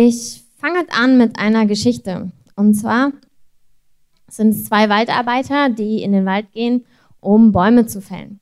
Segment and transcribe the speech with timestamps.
[0.00, 2.30] Ich fange an mit einer Geschichte.
[2.54, 3.10] Und zwar
[4.28, 6.84] sind es zwei Waldarbeiter, die in den Wald gehen,
[7.18, 8.38] um Bäume zu fällen.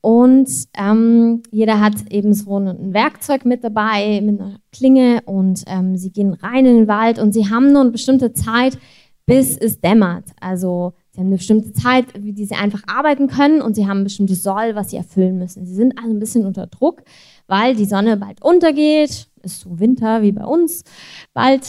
[0.00, 5.20] Und ähm, jeder hat eben so ein Werkzeug mit dabei, mit einer Klinge.
[5.26, 8.78] Und ähm, sie gehen rein in den Wald und sie haben nur eine bestimmte Zeit,
[9.26, 10.24] bis es dämmert.
[10.40, 13.98] Also sie haben eine bestimmte Zeit, wie die sie einfach arbeiten können und sie haben
[13.98, 15.66] ein bestimmtes Soll, was sie erfüllen müssen.
[15.66, 17.02] Sie sind also ein bisschen unter Druck,
[17.46, 19.27] weil die Sonne bald untergeht.
[19.42, 20.84] Ist so Winter wie bei uns
[21.32, 21.68] bald.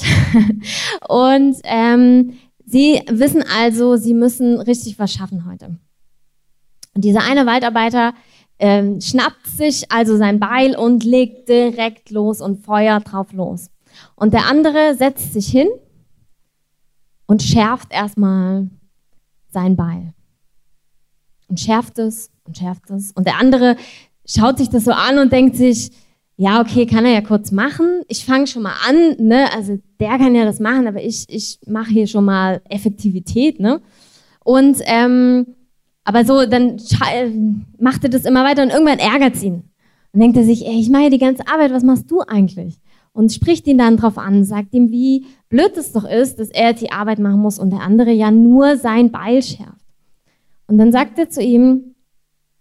[1.08, 2.34] und ähm,
[2.66, 5.78] sie wissen also, sie müssen richtig was schaffen heute.
[6.96, 8.14] Und dieser eine Waldarbeiter
[8.60, 13.70] ähm, schnappt sich also sein Beil und legt direkt los und feuert drauf los.
[14.16, 15.70] Und der andere setzt sich hin
[17.26, 18.70] und schärft erstmal
[19.50, 20.14] sein Beil.
[21.48, 23.12] Und schärft es und schärft es.
[23.14, 23.76] Und der andere
[24.26, 25.92] schaut sich das so an und denkt sich,
[26.42, 28.04] ja, okay, kann er ja kurz machen.
[28.08, 29.52] Ich fange schon mal an, ne?
[29.54, 33.82] Also der kann ja das machen, aber ich, ich mache hier schon mal Effektivität, ne?
[34.46, 35.48] Und ähm,
[36.06, 36.78] aber so, dann
[37.78, 39.64] macht er das immer weiter und irgendwann ärgert es ihn.
[40.14, 42.80] Und denkt er sich, ey, ich mache hier die ganze Arbeit, was machst du eigentlich?
[43.12, 46.72] Und spricht ihn dann drauf an, sagt ihm, wie blöd es doch ist, dass er
[46.72, 49.86] die Arbeit machen muss und der andere ja nur sein Beil schärft.
[50.68, 51.96] Und dann sagt er zu ihm,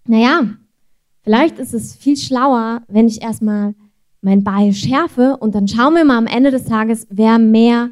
[0.04, 0.48] naja,
[1.28, 3.74] vielleicht ist es viel schlauer, wenn ich erstmal
[4.22, 7.90] mein Beil schärfe und dann schauen wir mal am Ende des Tages, wer mehr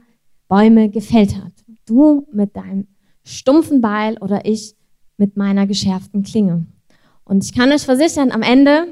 [0.49, 1.53] Bäume gefällt hat.
[1.85, 2.87] Du mit deinem
[3.25, 4.75] stumpfen Beil oder ich
[5.19, 6.65] mit meiner geschärften Klinge.
[7.25, 8.87] Und ich kann euch versichern, am Ende,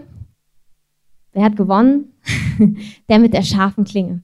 [1.32, 2.12] wer hat gewonnen?
[3.08, 4.22] der mit der scharfen Klinge.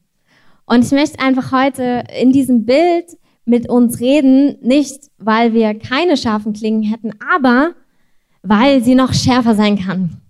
[0.66, 6.18] Und ich möchte einfach heute in diesem Bild mit uns reden, nicht weil wir keine
[6.18, 7.72] scharfen Klingen hätten, aber
[8.42, 10.20] weil sie noch schärfer sein kann.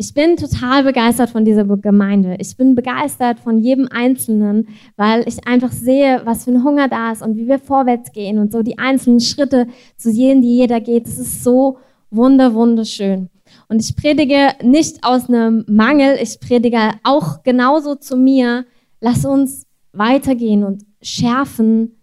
[0.00, 2.36] Ich bin total begeistert von dieser Gemeinde.
[2.38, 7.10] Ich bin begeistert von jedem Einzelnen, weil ich einfach sehe, was für ein Hunger da
[7.10, 10.80] ist und wie wir vorwärts gehen und so die einzelnen Schritte zu sehen, die jeder
[10.80, 11.06] geht.
[11.06, 11.78] Das ist so
[12.10, 13.28] wunder, wunderschön.
[13.68, 18.66] Und ich predige nicht aus einem Mangel, ich predige auch genauso zu mir.
[19.00, 21.96] Lass uns weitergehen und schärfen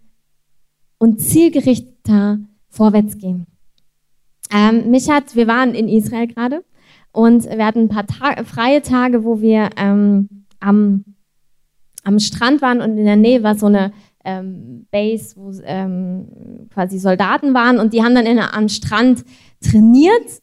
[0.98, 3.46] und zielgerichteter vorwärts gehen.
[4.52, 6.64] Ähm, mich hat, wir waren in Israel gerade
[7.12, 11.04] und wir hatten ein paar Ta freie Tage, wo wir ähm, am,
[12.04, 13.92] am Strand waren und in der Nähe war so eine
[14.24, 19.24] ähm, Base, wo ähm, quasi Soldaten waren und die haben dann in, am Strand
[19.62, 20.42] trainiert,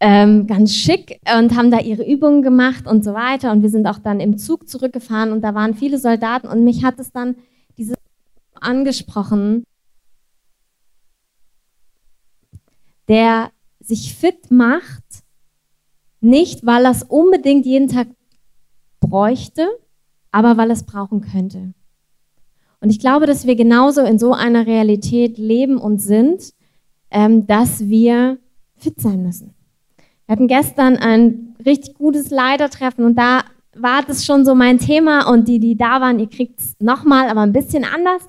[0.00, 3.52] ähm, ganz schick und haben da ihre Übungen gemacht und so weiter.
[3.52, 6.82] Und wir sind auch dann im Zug zurückgefahren und da waren viele Soldaten und mich
[6.82, 7.36] hat es dann
[7.76, 7.94] diese
[8.54, 9.64] angesprochen,
[13.10, 13.50] der
[13.80, 15.04] sich fit macht
[16.20, 18.06] nicht, weil er es unbedingt jeden Tag
[19.00, 19.66] bräuchte,
[20.30, 21.74] aber weil er es brauchen könnte.
[22.80, 26.54] Und ich glaube, dass wir genauso in so einer Realität leben und sind,
[27.10, 28.38] ähm, dass wir
[28.76, 29.54] fit sein müssen.
[30.26, 33.42] Wir hatten gestern ein richtig gutes Leitertreffen und da
[33.74, 37.28] war das schon so mein Thema und die, die da waren, ihr kriegt es nochmal,
[37.28, 38.22] aber ein bisschen anders.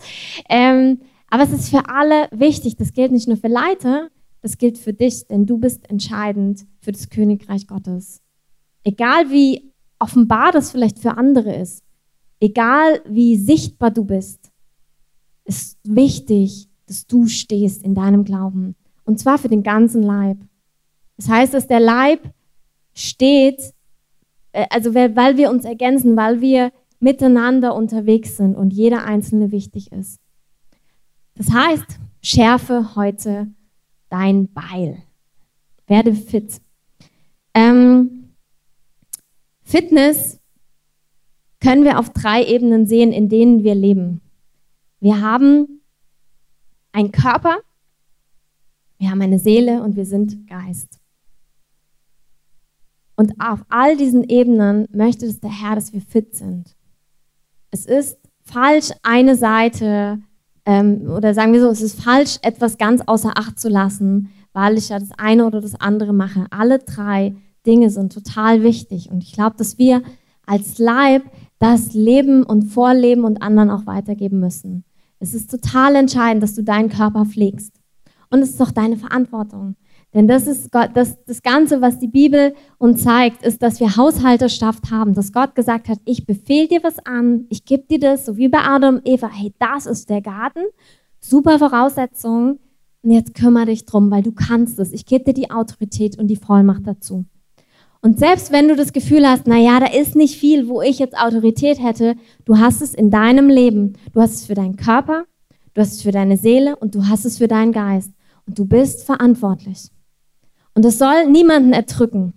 [0.49, 2.75] Ähm, aber es ist für alle wichtig.
[2.77, 4.09] Das gilt nicht nur für Leiter,
[4.41, 8.21] das gilt für dich, denn du bist entscheidend für das Königreich Gottes.
[8.83, 11.83] Egal wie offenbar das vielleicht für andere ist,
[12.39, 14.51] egal wie sichtbar du bist,
[15.45, 18.75] ist wichtig, dass du stehst in deinem Glauben.
[19.05, 20.37] Und zwar für den ganzen Leib.
[21.17, 22.33] Das heißt, dass der Leib
[22.93, 23.73] steht,
[24.51, 29.91] äh, also weil wir uns ergänzen, weil wir miteinander unterwegs sind und jeder Einzelne wichtig
[29.91, 30.19] ist.
[31.35, 33.47] Das heißt, schärfe heute
[34.11, 35.01] dein Beil.
[35.87, 36.61] Werde fit.
[37.53, 38.33] Ähm,
[39.63, 40.39] Fitness
[41.59, 44.21] können wir auf drei Ebenen sehen, in denen wir leben.
[44.99, 45.81] Wir haben
[46.91, 47.59] einen Körper,
[48.97, 50.99] wir haben eine Seele und wir sind Geist.
[53.15, 56.75] Und auf all diesen Ebenen möchte es der Herr, dass wir fit sind.
[57.69, 60.21] Es ist falsch, eine Seite
[60.65, 64.77] ähm, oder sagen wir so, es ist falsch, etwas ganz außer Acht zu lassen, weil
[64.77, 66.45] ich ja das eine oder das andere mache.
[66.51, 67.35] Alle drei
[67.65, 69.09] Dinge sind total wichtig.
[69.11, 70.01] Und ich glaube, dass wir
[70.45, 71.23] als Leib
[71.59, 74.83] das leben und vorleben und anderen auch weitergeben müssen.
[75.19, 77.73] Es ist total entscheidend, dass du deinen Körper pflegst.
[78.31, 79.75] Und es ist auch deine Verantwortung.
[80.13, 83.95] Denn das ist Gott, das, das Ganze, was die Bibel uns zeigt, ist, dass wir
[83.95, 88.25] Haushalterschaft haben, dass Gott gesagt hat, ich befehle dir was an, ich gebe dir das,
[88.25, 90.63] so wie bei Adam und Eva, hey, das ist der Garten,
[91.19, 92.59] super Voraussetzung,
[93.03, 94.93] und jetzt kümmere dich drum, weil du kannst es.
[94.93, 97.25] Ich gebe dir die Autorität und die Vollmacht dazu.
[98.01, 100.99] Und selbst wenn du das Gefühl hast, na ja, da ist nicht viel, wo ich
[100.99, 102.15] jetzt Autorität hätte,
[102.45, 103.93] du hast es in deinem Leben.
[104.13, 105.25] Du hast es für deinen Körper,
[105.73, 108.11] du hast es für deine Seele und du hast es für deinen Geist.
[108.47, 109.89] Und du bist verantwortlich.
[110.73, 112.33] Und es soll niemanden erdrücken,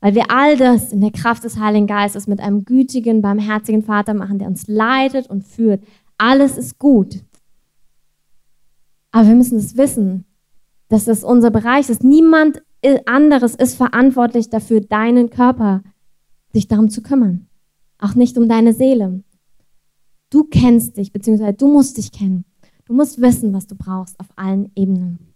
[0.00, 4.14] weil wir all das in der Kraft des Heiligen Geistes mit einem gütigen, barmherzigen Vater
[4.14, 5.82] machen, der uns leitet und führt.
[6.18, 7.24] Alles ist gut.
[9.10, 10.26] Aber wir müssen es wissen,
[10.88, 12.04] dass das unser Bereich ist.
[12.04, 12.62] Niemand
[13.06, 15.82] anderes ist verantwortlich dafür, deinen Körper
[16.52, 17.48] sich darum zu kümmern.
[17.98, 19.24] Auch nicht um deine Seele.
[20.30, 22.44] Du kennst dich, beziehungsweise du musst dich kennen.
[22.84, 25.34] Du musst wissen, was du brauchst auf allen Ebenen.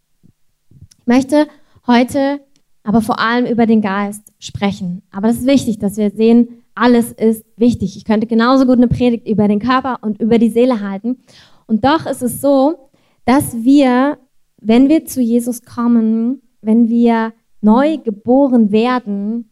[1.00, 1.48] Ich möchte
[1.86, 2.40] heute
[2.84, 5.02] aber vor allem über den Geist sprechen.
[5.10, 7.96] Aber es ist wichtig, dass wir sehen, alles ist wichtig.
[7.96, 11.18] Ich könnte genauso gut eine Predigt über den Körper und über die Seele halten.
[11.66, 12.90] Und doch ist es so,
[13.24, 14.18] dass wir,
[14.60, 19.50] wenn wir zu Jesus kommen, wenn wir neu geboren werden,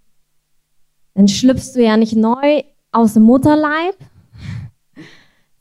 [1.15, 3.97] dann schlüpfst du ja nicht neu aus dem Mutterleib,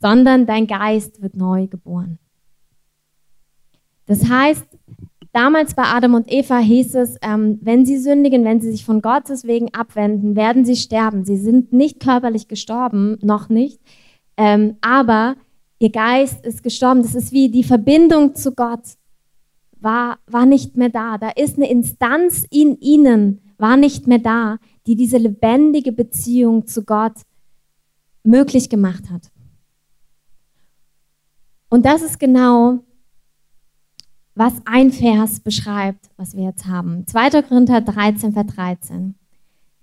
[0.00, 2.18] sondern dein Geist wird neu geboren.
[4.06, 4.69] Das heißt,
[5.32, 9.02] damals bei Adam und Eva hieß es, ähm, wenn sie sündigen, wenn sie sich von
[9.02, 11.24] Gottes wegen abwenden, werden sie sterben.
[11.24, 13.80] Sie sind nicht körperlich gestorben, noch nicht,
[14.36, 15.36] ähm, aber
[15.78, 17.02] ihr Geist ist gestorben.
[17.02, 18.96] Das ist wie die Verbindung zu Gott
[19.80, 21.18] war, war nicht mehr da.
[21.18, 26.84] Da ist eine Instanz in ihnen, war nicht mehr da, die diese lebendige Beziehung zu
[26.84, 27.14] Gott
[28.22, 29.30] möglich gemacht hat.
[31.68, 32.80] Und das ist genau,
[34.34, 37.06] was ein Vers beschreibt, was wir jetzt haben.
[37.06, 37.42] 2.
[37.42, 39.14] Korinther 13, Vers 13.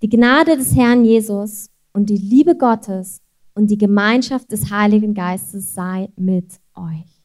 [0.02, 3.20] Die Gnade des Herrn Jesus und die Liebe Gottes
[3.54, 7.18] und die Gemeinschaft des Heiligen Geistes sei mit euch.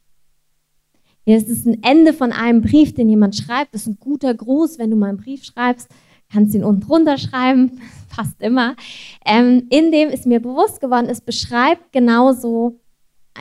[1.24, 3.74] Hier ist es ein Ende von einem Brief, den jemand schreibt.
[3.74, 5.88] Das ist ein guter Gruß, wenn du mal einen Brief schreibst.
[6.30, 8.76] Kannst ihn unten drunter schreiben, fast immer.
[9.24, 12.80] Ähm, in dem ist mir bewusst geworden, es beschreibt genauso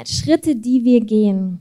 [0.05, 1.59] Schritte, die wir gehen.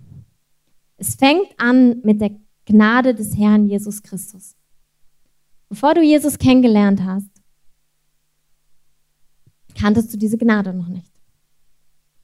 [1.03, 2.31] Es fängt an mit der
[2.65, 4.55] Gnade des Herrn Jesus Christus.
[5.69, 7.29] Bevor du Jesus kennengelernt hast,
[9.77, 11.11] kanntest du diese Gnade noch nicht.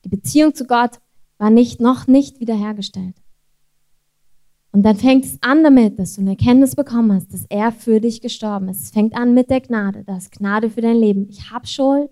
[0.05, 1.01] Die Beziehung zu Gott
[1.39, 3.17] war nicht, noch nicht wiederhergestellt.
[4.71, 8.01] Und dann fängt es an damit, dass du eine Erkenntnis bekommen hast, dass er für
[8.01, 8.83] dich gestorben ist.
[8.83, 10.05] Es fängt an mit der Gnade.
[10.05, 11.29] Das Gnade für dein Leben.
[11.29, 12.11] Ich habe Schuld,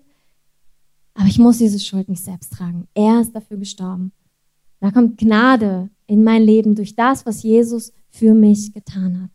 [1.13, 2.89] aber ich muss diese Schuld nicht selbst tragen.
[2.93, 4.11] Er ist dafür gestorben.
[4.81, 9.31] Da kommt Gnade in mein Leben durch das, was Jesus für mich getan hat.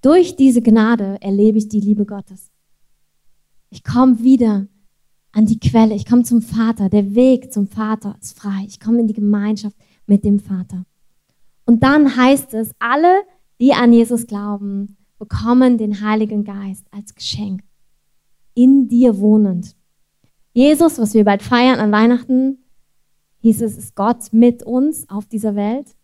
[0.00, 2.50] Durch diese Gnade erlebe ich die Liebe Gottes.
[3.68, 4.66] Ich komme wieder
[5.32, 5.94] an die Quelle.
[5.94, 6.88] Ich komme zum Vater.
[6.88, 8.64] Der Weg zum Vater ist frei.
[8.66, 9.76] Ich komme in die Gemeinschaft
[10.06, 10.84] mit dem Vater.
[11.66, 13.22] Und dann heißt es, alle,
[13.60, 17.62] die an Jesus glauben, bekommen den Heiligen Geist als Geschenk,
[18.54, 19.76] in dir wohnend.
[20.52, 22.59] Jesus, was wir bald feiern an Weihnachten,
[23.40, 25.96] hieß es, ist Gott mit uns auf dieser Welt.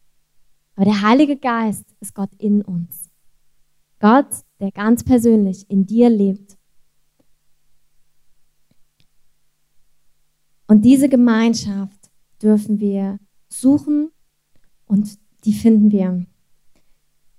[0.75, 3.11] Aber der Heilige Geist ist Gott in uns.
[3.99, 4.29] Gott,
[4.61, 6.59] der ganz persönlich in dir lebt.
[10.67, 12.11] Und diese Gemeinschaft
[12.43, 13.19] dürfen wir
[13.49, 14.11] suchen
[14.87, 16.27] und die finden wir.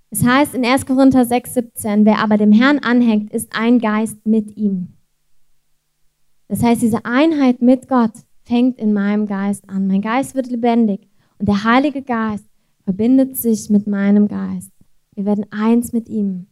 [0.09, 0.85] Es heißt in 1.
[0.85, 4.94] Korinther 6, 17, wer aber dem Herrn anhängt, ist ein Geist mit ihm.
[6.47, 8.13] Das heißt, diese Einheit mit Gott
[8.47, 9.88] fängt in meinem Geist an.
[9.88, 11.07] Mein Geist wird lebendig
[11.38, 12.45] und der Heilige Geist
[12.83, 14.71] verbindet sich mit meinem Geist.
[15.13, 16.47] Wir werden eins mit ihm.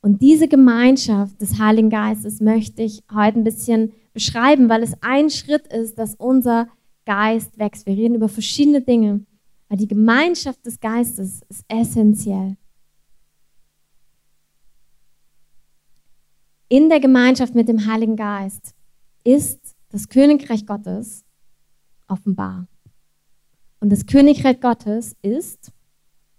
[0.00, 5.30] Und diese Gemeinschaft des Heiligen Geistes möchte ich heute ein bisschen beschreiben, weil es ein
[5.30, 6.68] Schritt ist, dass unser
[7.06, 7.86] Geist wächst.
[7.86, 9.24] Wir reden über verschiedene Dinge.
[9.68, 12.56] Weil die Gemeinschaft des Geistes ist essentiell.
[16.68, 18.74] In der Gemeinschaft mit dem Heiligen Geist
[19.24, 19.63] ist
[19.94, 21.24] das Königreich Gottes
[22.08, 22.66] offenbar.
[23.78, 25.70] Und das Königreich Gottes ist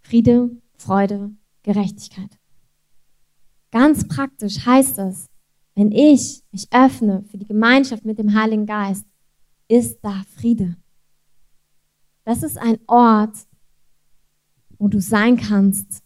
[0.01, 1.33] Friede, Freude,
[1.63, 2.37] Gerechtigkeit.
[3.71, 5.29] Ganz praktisch heißt es,
[5.73, 9.05] wenn ich mich öffne für die Gemeinschaft mit dem Heiligen Geist,
[9.69, 10.75] ist da Friede.
[12.25, 13.37] Das ist ein Ort,
[14.77, 16.03] wo du sein kannst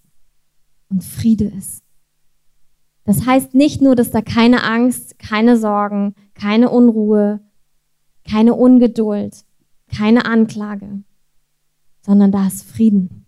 [0.90, 1.84] und Friede ist.
[3.06, 7.42] Das heißt nicht nur, dass da keine Angst, keine Sorgen, keine Unruhe,
[8.28, 9.44] keine Ungeduld,
[9.94, 11.04] keine Anklage,
[12.02, 13.26] sondern da ist Frieden.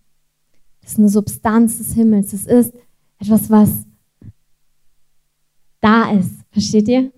[0.82, 2.32] Das ist eine Substanz des Himmels.
[2.32, 2.74] Das ist
[3.20, 3.86] etwas, was
[5.80, 6.42] da ist.
[6.52, 7.12] Versteht ihr?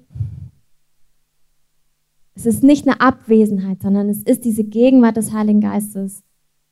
[2.36, 6.24] Es ist nicht eine Abwesenheit, sondern es ist diese Gegenwart des Heiligen Geistes.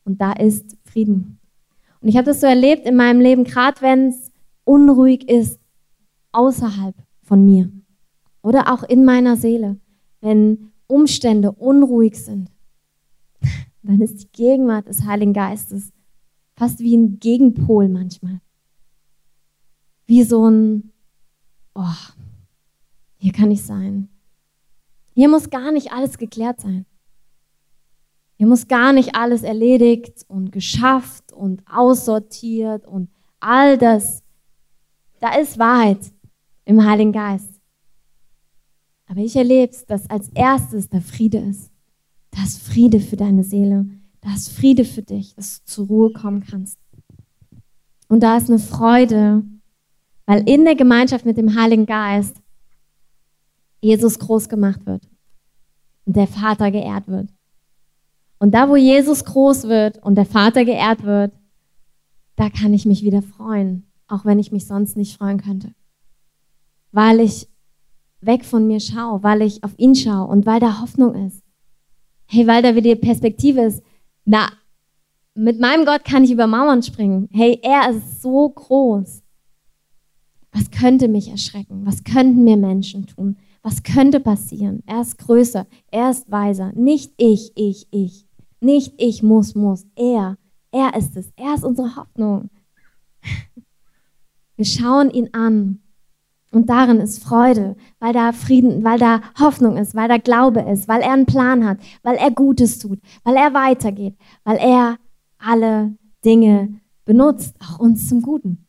[0.04, 1.40] Und da ist Frieden.
[2.02, 4.32] Und ich habe das so erlebt in meinem Leben, gerade wenn es
[4.64, 5.60] unruhig ist,
[6.32, 7.72] außerhalb von mir
[8.42, 9.80] oder auch in meiner Seele,
[10.20, 12.52] wenn Umstände unruhig sind,
[13.84, 15.92] dann ist die Gegenwart des Heiligen Geistes
[16.62, 18.40] fast wie ein Gegenpol manchmal.
[20.06, 20.92] Wie so ein,
[21.74, 21.96] oh,
[23.18, 24.10] hier kann ich sein.
[25.16, 26.86] Hier muss gar nicht alles geklärt sein.
[28.36, 34.24] Hier muss gar nicht alles erledigt und geschafft und aussortiert und all das.
[35.20, 36.12] Da ist Wahrheit
[36.66, 37.51] im Heiligen Geist.
[39.12, 41.70] Aber ich erlebe es, dass als erstes der Friede ist.
[42.30, 43.88] Da ist Friede für deine Seele.
[44.22, 46.80] Da ist Friede für dich, dass du zur Ruhe kommen kannst.
[48.08, 49.44] Und da ist eine Freude,
[50.26, 52.42] weil in der Gemeinschaft mit dem Heiligen Geist
[53.82, 55.10] Jesus groß gemacht wird
[56.06, 57.34] und der Vater geehrt wird.
[58.40, 61.34] Und da, wo Jesus groß wird und der Vater geehrt wird,
[62.38, 65.74] da kann ich mich wieder freuen, auch wenn ich mich sonst nicht freuen könnte.
[66.94, 67.51] Weil ich
[68.22, 71.44] weg von mir schaue, weil ich auf ihn schaue und weil da Hoffnung ist.
[72.26, 73.84] Hey, weil da wieder die Perspektive ist,
[74.26, 74.52] na,
[75.34, 77.28] mit meinem Gott kann ich über Mauern springen.
[77.32, 79.24] Hey, er ist so groß.
[80.52, 81.86] Was könnte mich erschrecken?
[81.86, 83.38] Was könnten mir Menschen tun?
[83.64, 84.84] Was könnte passieren?
[84.86, 86.72] Er ist größer, er ist weiser.
[86.74, 88.28] Nicht ich, ich, ich.
[88.60, 89.86] Nicht ich muss, muss.
[89.96, 90.38] Er,
[90.72, 91.32] er ist es.
[91.36, 92.50] Er ist unsere Hoffnung.
[94.56, 95.82] Wir schauen ihn an.
[96.52, 100.88] Und darin ist Freude, weil da Frieden, weil da Hoffnung ist, weil da Glaube ist,
[100.88, 104.98] weil er einen Plan hat, weil er Gutes tut, weil er weitergeht, weil er
[105.38, 108.68] alle Dinge benutzt, auch uns zum Guten.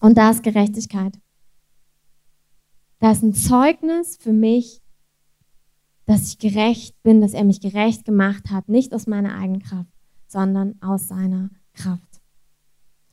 [0.00, 1.18] Und da ist Gerechtigkeit.
[3.00, 4.82] Da ist ein Zeugnis für mich,
[6.06, 9.92] dass ich gerecht bin, dass er mich gerecht gemacht hat, nicht aus meiner eigenen Kraft,
[10.26, 12.22] sondern aus seiner Kraft.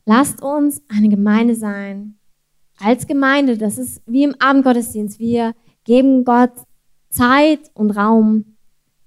[0.06, 2.18] Lasst uns eine Gemeinde sein,
[2.78, 5.18] als Gemeinde, das ist wie im Abendgottesdienst.
[5.18, 5.54] Wir
[5.84, 6.52] geben Gott
[7.10, 8.56] Zeit und Raum,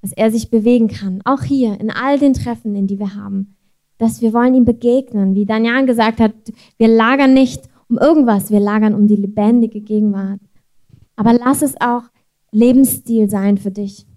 [0.01, 1.21] dass er sich bewegen kann.
[1.25, 3.55] Auch hier in all den Treffen, in die wir haben.
[3.97, 5.35] Dass wir wollen ihm begegnen.
[5.35, 6.33] Wie Daniel gesagt hat,
[6.77, 10.39] wir lagern nicht um irgendwas, wir lagern um die lebendige Gegenwart.
[11.15, 12.03] Aber lass es auch
[12.51, 14.07] Lebensstil sein für dich.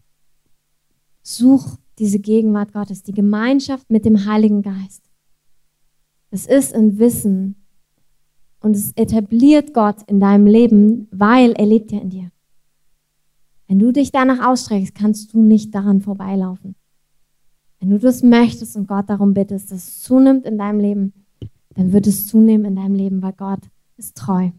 [1.23, 5.03] Such diese Gegenwart Gottes, die Gemeinschaft mit dem Heiligen Geist.
[6.31, 7.62] Es ist ein Wissen,
[8.63, 12.31] und es etabliert Gott in deinem Leben, weil er lebt ja in dir.
[13.67, 16.77] Wenn du dich danach ausstreckst, kannst du nicht daran vorbeilaufen.
[17.81, 21.13] Wenn du das möchtest und Gott darum bittest, dass es zunimmt in deinem Leben,
[21.75, 23.61] dann wird es zunehmen in deinem Leben, weil Gott
[23.97, 24.51] ist treu.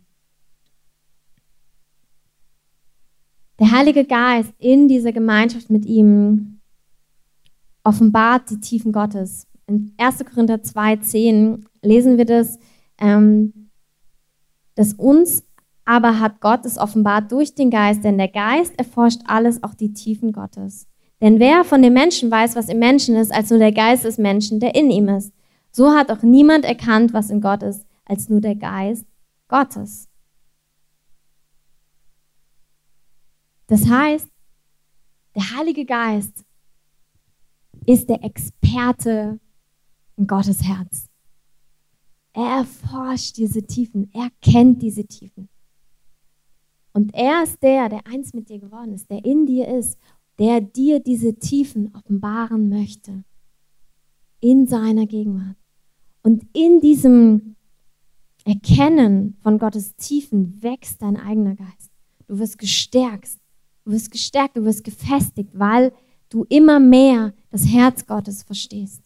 [3.60, 6.60] Der Heilige Geist in dieser Gemeinschaft mit ihm
[7.84, 9.48] offenbart die Tiefen Gottes.
[9.68, 10.26] In 1.
[10.26, 12.60] Korinther 2,10 lesen wir das.
[12.98, 13.63] Ähm,
[14.76, 15.44] das uns
[15.86, 19.94] aber hat Gott es offenbart durch den Geist, denn der Geist erforscht alles, auch die
[19.94, 20.88] Tiefen Gottes.
[21.22, 24.18] Denn wer von dem Menschen weiß, was im Menschen ist, als nur der Geist des
[24.18, 25.34] Menschen, der in ihm ist?
[25.72, 29.06] So hat auch niemand erkannt, was in Gott ist, als nur der Geist
[29.48, 30.08] Gottes.
[33.68, 34.28] Das heißt,
[35.36, 36.46] der Heilige Geist
[37.86, 39.40] ist der Experte
[40.16, 41.10] in Gottes Herz.
[42.34, 45.50] Er erforscht diese Tiefen, er kennt diese Tiefen.
[46.94, 49.98] Und er ist der, der eins mit dir geworden ist, der in dir ist,
[50.40, 53.24] der dir diese Tiefen offenbaren möchte.
[54.40, 55.58] In seiner Gegenwart.
[56.22, 57.56] Und in diesem
[58.46, 61.92] Erkennen von Gottes Tiefen wächst dein eigener Geist.
[62.28, 63.40] Du wirst gestärkt.
[63.86, 65.94] Du wirst gestärkt, du wirst gefestigt, weil
[66.30, 69.03] du immer mehr das Herz Gottes verstehst.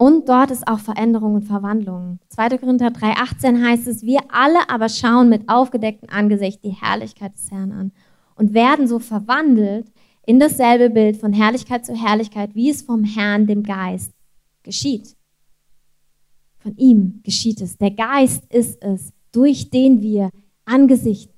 [0.00, 2.20] Und dort ist auch Veränderung und Verwandlung.
[2.28, 2.58] 2.
[2.58, 7.72] Korinther 3,18 heißt es, wir alle aber schauen mit aufgedecktem Angesicht die Herrlichkeit des Herrn
[7.72, 7.92] an
[8.36, 9.90] und werden so verwandelt
[10.24, 14.12] in dasselbe Bild von Herrlichkeit zu Herrlichkeit, wie es vom Herrn, dem Geist,
[14.62, 15.16] geschieht.
[16.58, 17.76] Von ihm geschieht es.
[17.76, 20.30] Der Geist ist es, durch den wir
[20.64, 21.32] Angesicht,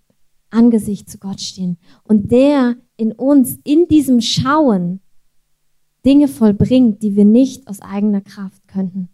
[0.50, 1.78] Angesicht zu Gott stehen.
[2.02, 5.00] Und der in uns, in diesem Schauen,
[6.04, 9.08] Dinge vollbringt, die wir nicht aus eigener Kraft könnten.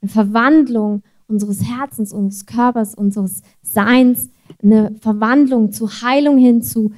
[0.00, 4.30] Eine Verwandlung unseres Herzens, unseres Körpers, unseres Seins,
[4.62, 6.92] eine Verwandlung zu Heilung hinzu.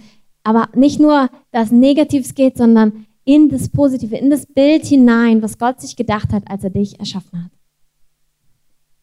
[0.45, 5.59] Aber nicht nur, dass Negatives geht, sondern in das Positive, in das Bild hinein, was
[5.59, 7.53] Gott sich gedacht hat, als er dich erschaffen hat.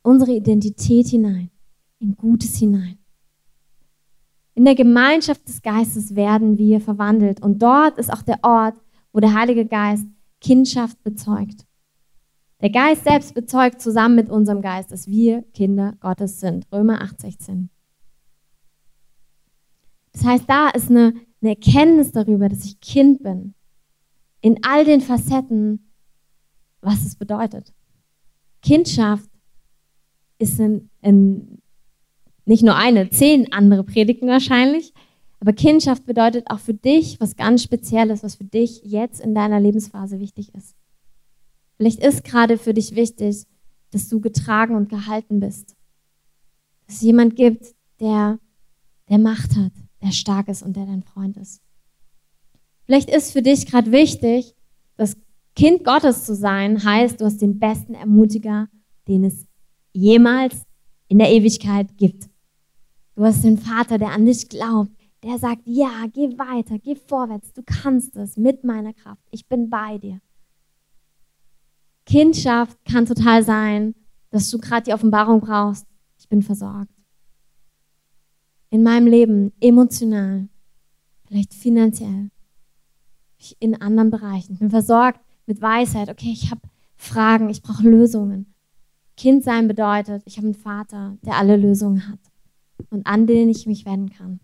[0.02, 1.50] Unsere Identität hinein,
[2.00, 2.98] in Gutes hinein.
[4.56, 7.44] In der Gemeinschaft des Geistes werden wir verwandelt.
[7.44, 8.76] Und dort ist auch der Ort,
[9.14, 10.06] wo der Heilige Geist
[10.42, 11.66] Kindschaft bezeugt.
[12.62, 16.66] Der Geist selbst bezeugt zusammen mit unserem Geist, dass wir Kinder Gottes sind.
[16.72, 17.68] Römer 8,16.
[20.14, 23.54] Das heißt, da ist eine, eine Erkenntnis darüber, dass ich Kind bin.
[24.42, 25.92] In all den Facetten,
[26.82, 27.74] was es bedeutet.
[28.64, 29.30] Kindschaft
[30.40, 31.62] ist in, in
[32.46, 34.94] nicht nur eine, zehn andere Predigten wahrscheinlich.
[35.40, 39.60] Aber Kindschaft bedeutet auch für dich was ganz Spezielles, was für dich jetzt in deiner
[39.60, 40.76] Lebensphase wichtig ist.
[41.78, 43.46] Vielleicht ist gerade für dich wichtig,
[43.92, 45.76] dass du getragen und gehalten bist.
[46.88, 48.40] Dass es jemand gibt, der,
[49.10, 51.62] der Macht hat, der stark ist und der dein Freund ist.
[52.86, 54.56] Vielleicht ist für dich gerade wichtig,
[54.96, 55.18] dass
[55.56, 58.70] Kind Gottes zu sein heißt, du hast den besten Ermutiger,
[59.08, 59.46] den es
[59.94, 60.64] jemals
[61.08, 62.30] in der Ewigkeit gibt.
[63.16, 64.92] Du hast den Vater, der an dich glaubt,
[65.28, 69.70] der sagt, ja, geh weiter, geh vorwärts, du kannst es mit meiner Kraft, ich bin
[69.70, 70.22] bei dir.
[72.06, 73.94] Kindschaft kann total sein,
[74.30, 75.86] dass du gerade die Offenbarung brauchst,
[76.18, 76.92] ich bin versorgt.
[78.70, 80.48] In meinem Leben, emotional,
[81.26, 82.30] vielleicht finanziell,
[83.60, 84.54] in anderen Bereichen.
[84.54, 86.62] Ich bin versorgt mit Weisheit, okay, ich habe
[86.96, 88.54] Fragen, ich brauche Lösungen.
[89.18, 92.20] Kind sein bedeutet, ich habe einen Vater, der alle Lösungen hat
[92.90, 94.40] und an den ich mich wenden kann.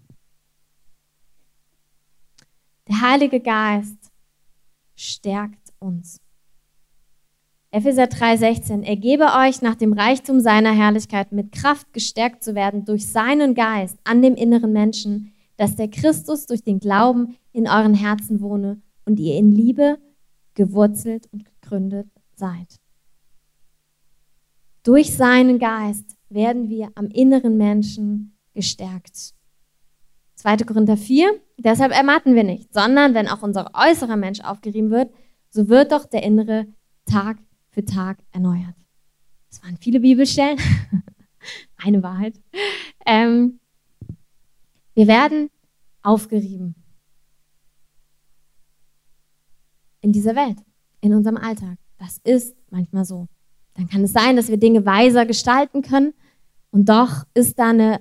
[2.88, 4.12] Der Heilige Geist
[4.96, 6.20] stärkt uns.
[7.72, 12.86] Epheser 3:16, er gebe euch nach dem Reichtum seiner Herrlichkeit mit Kraft gestärkt zu werden
[12.86, 17.94] durch seinen Geist an dem inneren Menschen, dass der Christus durch den Glauben in euren
[17.94, 19.98] Herzen wohne und ihr in Liebe
[20.54, 22.80] gewurzelt und gegründet seid.
[24.84, 29.34] Durch seinen Geist werden wir am inneren Menschen gestärkt.
[30.36, 30.58] 2.
[30.58, 35.14] Korinther 4, deshalb ermatten wir nicht, sondern wenn auch unser äußerer Mensch aufgerieben wird,
[35.50, 36.68] so wird doch der innere
[37.06, 37.38] Tag
[37.70, 38.76] für Tag erneuert.
[39.50, 40.58] Das waren viele Bibelstellen.
[41.78, 42.40] Eine Wahrheit.
[43.06, 43.60] Ähm,
[44.94, 45.50] wir werden
[46.02, 46.76] aufgerieben.
[50.02, 50.58] In dieser Welt,
[51.02, 51.78] in unserem Alltag.
[51.98, 53.28] Das ist manchmal so.
[53.76, 56.14] Dann kann es sein, dass wir Dinge weiser gestalten können
[56.72, 58.00] und doch ist da eine,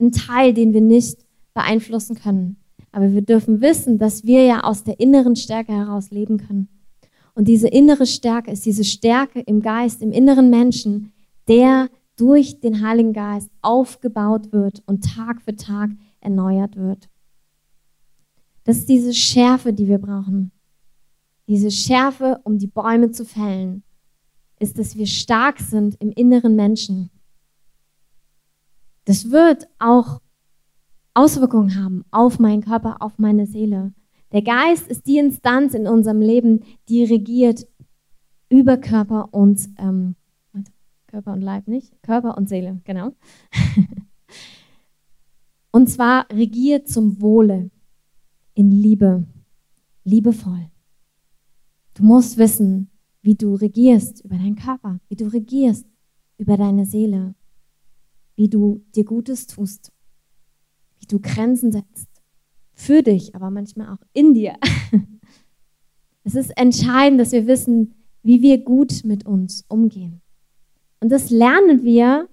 [0.00, 1.18] ein Teil, den wir nicht
[1.54, 2.63] beeinflussen können.
[2.94, 6.68] Aber wir dürfen wissen, dass wir ja aus der inneren Stärke heraus leben können.
[7.34, 11.12] Und diese innere Stärke ist diese Stärke im Geist, im inneren Menschen,
[11.48, 17.08] der durch den Heiligen Geist aufgebaut wird und Tag für Tag erneuert wird.
[18.62, 20.52] Das ist diese Schärfe, die wir brauchen.
[21.48, 23.82] Diese Schärfe, um die Bäume zu fällen,
[24.60, 27.10] ist, dass wir stark sind im inneren Menschen.
[29.04, 30.20] Das wird auch
[31.14, 33.92] Auswirkungen haben auf meinen Körper, auf meine Seele.
[34.32, 37.66] Der Geist ist die Instanz in unserem Leben, die regiert
[38.48, 40.16] über Körper und ähm,
[41.06, 43.12] Körper und Leib nicht, Körper und Seele, genau.
[45.70, 47.70] und zwar regiert zum Wohle,
[48.54, 49.24] in Liebe,
[50.02, 50.70] liebevoll.
[51.94, 52.90] Du musst wissen,
[53.22, 55.86] wie du regierst über deinen Körper, wie du regierst
[56.36, 57.36] über deine Seele,
[58.34, 59.92] wie du dir Gutes tust,
[61.04, 62.08] wie du Grenzen setzt
[62.72, 64.54] für dich, aber manchmal auch in dir.
[66.26, 70.22] Es ist entscheidend, dass wir wissen, wie wir gut mit uns umgehen.
[71.00, 72.30] Und das lernen wir,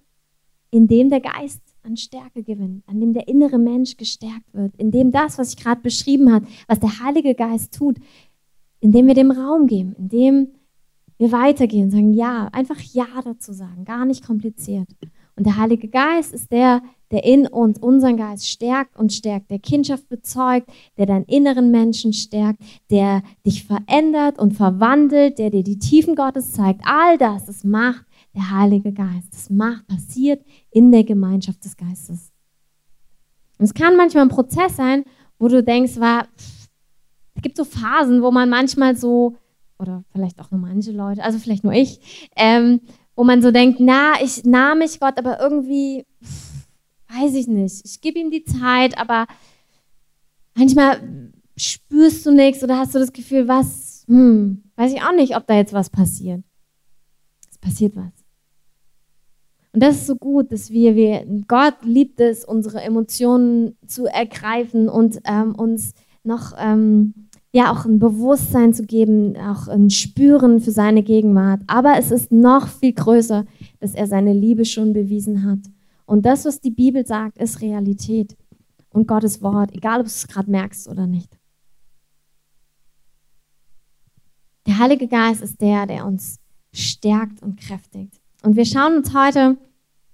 [0.69, 5.37] indem der Geist an Stärke gewinnt, an dem der innere Mensch gestärkt wird, indem das,
[5.37, 7.97] was ich gerade beschrieben habe, was der Heilige Geist tut,
[8.79, 10.53] indem wir dem Raum geben, indem
[11.17, 14.87] wir weitergehen, sagen Ja, einfach Ja dazu sagen, gar nicht kompliziert.
[15.35, 19.59] Und der Heilige Geist ist der, der in uns unseren Geist stärkt und stärkt, der
[19.59, 25.79] Kindschaft bezeugt, der deinen inneren Menschen stärkt, der dich verändert und verwandelt, der dir die
[25.79, 26.81] Tiefen Gottes zeigt.
[26.85, 29.33] All das, das macht der Heilige Geist.
[29.33, 32.31] Das macht, passiert in der Gemeinschaft des Geistes.
[33.57, 35.03] Und es kann manchmal ein Prozess sein,
[35.37, 36.27] wo du denkst, war,
[37.35, 39.35] es gibt so Phasen, wo man manchmal so,
[39.79, 42.81] oder vielleicht auch nur manche Leute, also vielleicht nur ich, ähm,
[43.15, 46.05] wo man so denkt, na, ich nahm mich Gott, aber irgendwie,
[47.09, 47.85] weiß ich nicht.
[47.85, 49.27] Ich gebe ihm die Zeit, aber
[50.55, 55.35] manchmal spürst du nichts oder hast du das Gefühl, was, hm, weiß ich auch nicht,
[55.35, 56.41] ob da jetzt was passiert.
[57.49, 58.11] Es passiert was.
[59.73, 64.89] Und das ist so gut, dass wir, wir Gott liebt es, unsere Emotionen zu ergreifen
[64.89, 65.93] und ähm, uns
[66.23, 71.61] noch ähm, ja auch ein Bewusstsein zu geben, auch ein Spüren für seine Gegenwart.
[71.67, 73.45] Aber es ist noch viel größer,
[73.79, 75.59] dass er seine Liebe schon bewiesen hat.
[76.05, 78.37] Und das, was die Bibel sagt, ist Realität
[78.89, 81.37] und Gottes Wort, egal ob du es gerade merkst oder nicht.
[84.67, 86.39] Der Heilige Geist ist der, der uns
[86.73, 88.21] stärkt und kräftigt.
[88.43, 89.57] Und wir schauen uns heute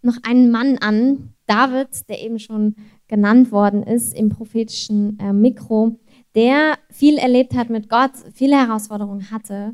[0.01, 2.75] noch einen Mann an, David, der eben schon
[3.07, 5.97] genannt worden ist im prophetischen äh, Mikro,
[6.37, 9.73] der viel erlebt hat mit Gott, viele Herausforderungen hatte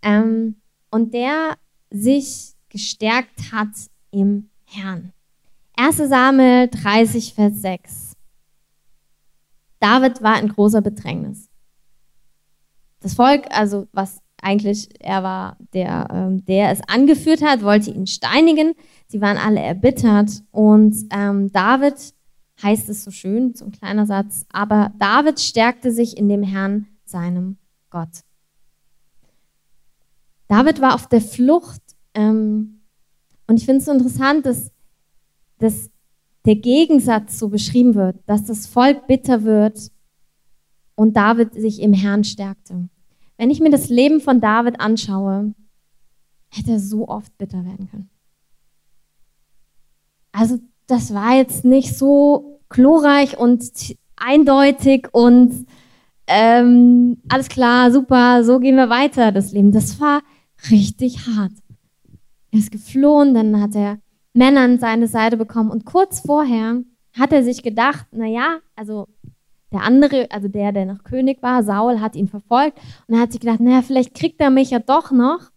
[0.00, 0.54] ähm,
[0.92, 1.56] und der
[1.90, 3.68] sich gestärkt hat
[4.12, 5.12] im Herrn.
[5.76, 8.12] 1 Samuel 30, Vers 6.
[9.80, 11.50] David war in großer Bedrängnis.
[13.00, 18.06] Das Volk, also was eigentlich er war, der, ähm, der es angeführt hat, wollte ihn
[18.06, 18.74] steinigen.
[19.08, 20.30] Sie waren alle erbittert.
[20.52, 22.13] Und ähm, David,
[22.64, 26.86] heißt es so schön, so ein kleiner Satz, aber David stärkte sich in dem Herrn,
[27.04, 27.58] seinem
[27.90, 28.24] Gott.
[30.48, 31.82] David war auf der Flucht.
[32.14, 32.80] Ähm,
[33.46, 34.72] und ich finde es so interessant, dass,
[35.58, 35.90] dass
[36.44, 39.90] der Gegensatz so beschrieben wird, dass das Volk bitter wird
[40.94, 42.88] und David sich im Herrn stärkte.
[43.36, 45.54] Wenn ich mir das Leben von David anschaue,
[46.50, 48.10] hätte er so oft bitter werden können.
[50.32, 53.62] Also das war jetzt nicht so glorreich und
[54.16, 55.66] eindeutig und
[56.26, 59.72] ähm, alles klar, super, so gehen wir weiter, das Leben.
[59.72, 60.22] Das war
[60.70, 61.52] richtig hart.
[62.50, 63.98] Er ist geflohen, dann hat er
[64.32, 66.82] Männer an seine Seite bekommen und kurz vorher
[67.12, 69.06] hat er sich gedacht, naja, also
[69.72, 73.32] der andere, also der, der noch König war, Saul, hat ihn verfolgt und er hat
[73.32, 75.50] sich gedacht, naja, vielleicht kriegt er mich ja doch noch.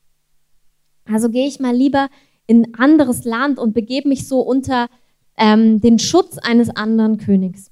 [1.06, 2.10] Also gehe ich mal lieber
[2.45, 4.88] in ein anderes Land und begebe mich so unter
[5.38, 7.71] ähm, den Schutz eines anderen Königs.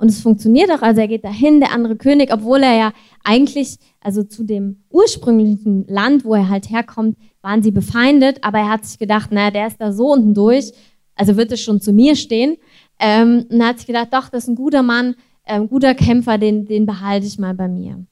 [0.00, 2.92] Und es funktioniert auch, also er geht dahin, der andere König, obwohl er ja
[3.22, 8.70] eigentlich, also zu dem ursprünglichen Land, wo er halt herkommt, waren sie befeindet, aber er
[8.70, 10.72] hat sich gedacht, naja, der ist da so unten durch,
[11.16, 12.56] also wird es schon zu mir stehen.
[12.98, 16.38] Ähm, und er hat sich gedacht, doch, das ist ein guter Mann, ähm, guter Kämpfer,
[16.38, 18.02] den, den behalte ich mal bei mir.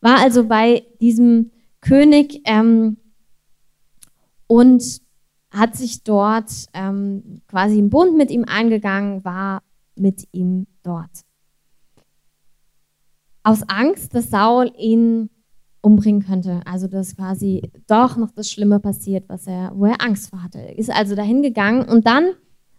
[0.00, 2.98] War also bei diesem König ähm,
[4.46, 5.00] und
[5.52, 9.62] hat sich dort ähm, quasi im Bund mit ihm eingegangen, war
[9.94, 11.10] mit ihm dort.
[13.42, 15.30] Aus Angst, dass Saul ihn
[15.82, 16.60] umbringen könnte.
[16.64, 20.60] Also dass quasi doch noch das Schlimme passiert, was er, wo er Angst vor hatte.
[20.60, 22.34] Ist also dahin gegangen und dann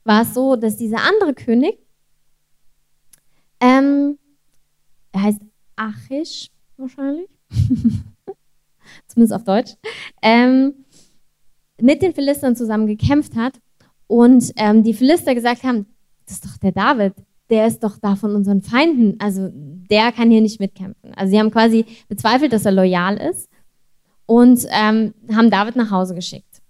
[0.06, 1.78] war es so, dass dieser andere König
[3.64, 4.18] ähm,
[5.14, 5.42] er heißt
[5.78, 7.30] Achish wahrscheinlich,
[9.08, 9.76] zumindest auf Deutsch,
[10.22, 10.83] ähm,
[11.84, 13.60] mit den Philistern zusammen gekämpft hat
[14.08, 15.86] und ähm, die Philister gesagt haben,
[16.26, 17.14] das ist doch der David,
[17.50, 21.14] der ist doch da von unseren Feinden, also der kann hier nicht mitkämpfen.
[21.14, 23.50] Also sie haben quasi bezweifelt, dass er loyal ist
[24.26, 26.62] und ähm, haben David nach Hause geschickt.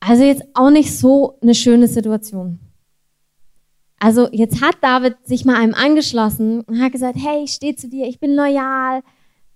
[0.00, 2.60] Also jetzt auch nicht so eine schöne Situation.
[3.98, 7.88] Also jetzt hat David sich mal einem angeschlossen und hat gesagt, hey, ich stehe zu
[7.88, 9.02] dir, ich bin loyal,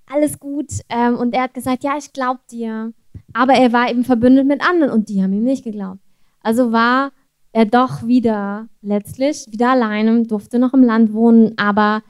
[0.06, 0.70] alles gut.
[0.88, 2.94] Ähm, und er hat gesagt, ja, ich glaube dir.
[3.32, 6.00] Aber er war eben verbündet mit anderen und die haben ihm nicht geglaubt.
[6.42, 7.12] Also war
[7.52, 12.02] er doch wieder letztlich wieder alleine, durfte noch im Land wohnen, aber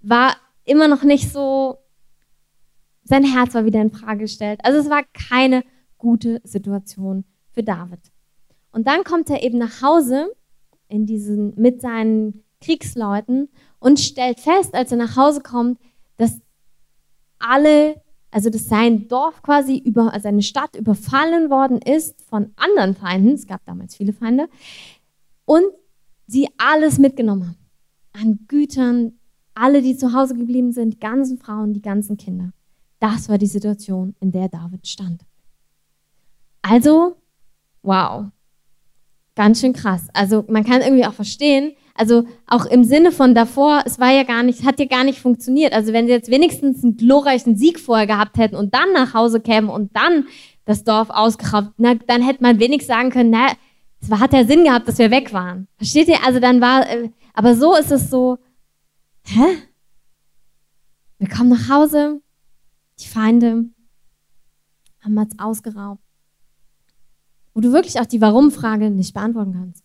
[0.00, 1.78] war immer noch nicht so,
[3.04, 4.60] sein Herz war wieder in Frage gestellt.
[4.62, 5.64] Also es war keine
[5.98, 8.00] gute Situation für David.
[8.72, 10.32] Und dann kommt er eben nach Hause
[10.88, 13.48] in diesen, mit seinen Kriegsleuten
[13.78, 15.80] und stellt fest, als er nach Hause kommt,
[16.16, 16.40] dass
[17.38, 18.00] alle,
[18.36, 23.32] also dass sein Dorf quasi über, also seine Stadt überfallen worden ist von anderen Feinden.
[23.32, 24.50] Es gab damals viele Feinde.
[25.46, 25.64] Und
[26.26, 27.56] sie alles mitgenommen haben.
[28.12, 29.14] An Gütern,
[29.54, 32.52] alle, die zu Hause geblieben sind, die ganzen Frauen, die ganzen Kinder.
[32.98, 35.22] Das war die Situation, in der David stand.
[36.60, 37.16] Also,
[37.80, 38.26] wow,
[39.34, 40.08] Ganz schön krass.
[40.14, 44.22] Also man kann irgendwie auch verstehen, also auch im Sinne von davor, es war ja
[44.22, 45.72] gar nicht, hat ja gar nicht funktioniert.
[45.72, 49.40] Also wenn sie jetzt wenigstens einen glorreichen Sieg vorher gehabt hätten und dann nach Hause
[49.40, 50.26] kämen und dann
[50.64, 53.48] das Dorf ausgeraubt, na, dann hätte man wenigstens sagen können, na,
[54.00, 55.68] es hat ja Sinn gehabt, dass wir weg waren.
[55.76, 56.24] Versteht ihr?
[56.24, 58.38] Also dann war, äh, aber so ist es so,
[59.24, 59.44] hä?
[61.18, 62.20] Wir kommen nach Hause,
[63.00, 63.64] die Feinde
[65.02, 66.00] haben uns ausgeraubt
[67.56, 69.82] wo du wirklich auch die Warum-Frage nicht beantworten kannst.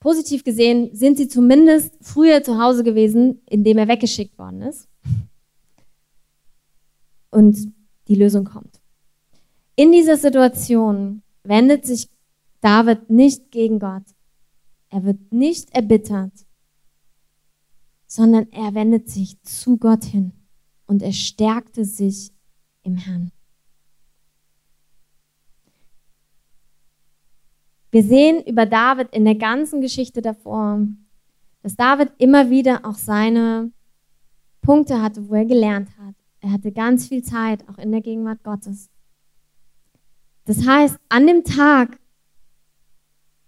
[0.00, 4.88] Positiv gesehen sind sie zumindest früher zu Hause gewesen, indem er weggeschickt worden ist.
[7.30, 7.72] Und
[8.08, 8.80] die Lösung kommt.
[9.76, 12.08] In dieser Situation wendet sich
[12.60, 14.02] David nicht gegen Gott.
[14.88, 16.32] Er wird nicht erbittert,
[18.06, 20.32] sondern er wendet sich zu Gott hin
[20.86, 22.32] und er stärkte sich
[22.82, 23.32] im Herrn.
[27.90, 30.86] Wir sehen über David in der ganzen Geschichte davor,
[31.62, 33.72] dass David immer wieder auch seine
[34.62, 36.14] Punkte hatte, wo er gelernt hat.
[36.40, 38.90] Er hatte ganz viel Zeit, auch in der Gegenwart Gottes.
[40.44, 41.98] Das heißt, an dem Tag,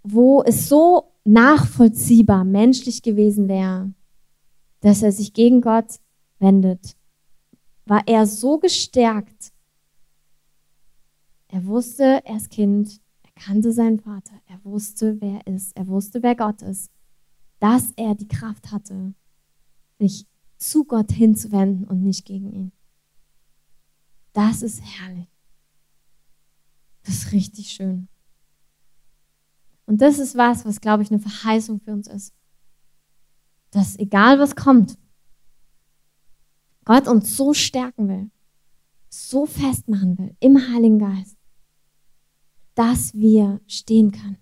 [0.03, 3.93] wo es so nachvollziehbar menschlich gewesen wäre,
[4.81, 6.01] dass er sich gegen Gott
[6.39, 6.97] wendet,
[7.87, 9.53] war er so gestärkt.
[11.49, 13.02] Er wusste, er ist Kind,
[13.45, 16.93] kannte seinen Vater, er wusste, wer er ist, er wusste, wer Gott ist,
[17.59, 19.15] dass er die Kraft hatte,
[19.99, 20.27] sich
[20.59, 22.73] zu Gott hinzuwenden und nicht gegen ihn.
[24.33, 25.29] Das ist herrlich.
[27.03, 28.09] Das ist richtig schön.
[29.87, 32.33] Und das ist was, was, glaube ich, eine Verheißung für uns ist.
[33.71, 34.97] Dass egal was kommt,
[36.85, 38.31] Gott uns so stärken will,
[39.09, 41.37] so festmachen will im Heiligen Geist,
[42.75, 44.39] dass wir stehen können.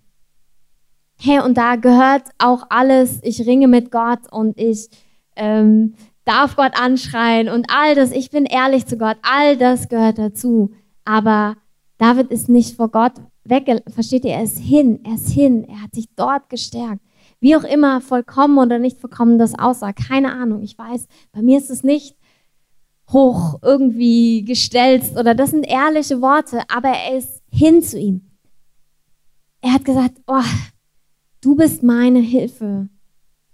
[1.19, 4.89] Hey, und da gehört auch alles, ich ringe mit Gott und ich
[5.35, 5.93] ähm,
[6.25, 10.71] darf Gott anschreien und all das, ich bin ehrlich zu Gott, all das gehört dazu.
[11.05, 11.57] Aber
[11.97, 13.13] David ist nicht vor Gott
[13.43, 17.01] weg, versteht ihr, er ist hin, er ist hin, er hat sich dort gestärkt.
[17.39, 21.57] Wie auch immer vollkommen oder nicht vollkommen das aussah, keine Ahnung, ich weiß, bei mir
[21.57, 22.15] ist es nicht
[23.11, 28.21] hoch irgendwie gestellt oder das sind ehrliche Worte, aber er ist hin zu ihm.
[29.61, 30.41] Er hat gesagt, oh,
[31.41, 32.89] du bist meine Hilfe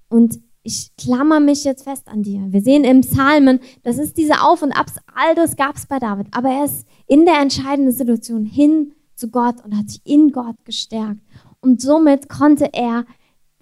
[0.10, 2.46] und ich klammer mich jetzt fest an dir.
[2.50, 5.98] Wir sehen im Psalmen, das ist diese Auf und Abs, all das gab es bei
[5.98, 10.32] David, aber er ist in der entscheidenden Situation hin zu Gott und hat sich in
[10.32, 11.22] Gott gestärkt.
[11.62, 13.06] Und somit konnte er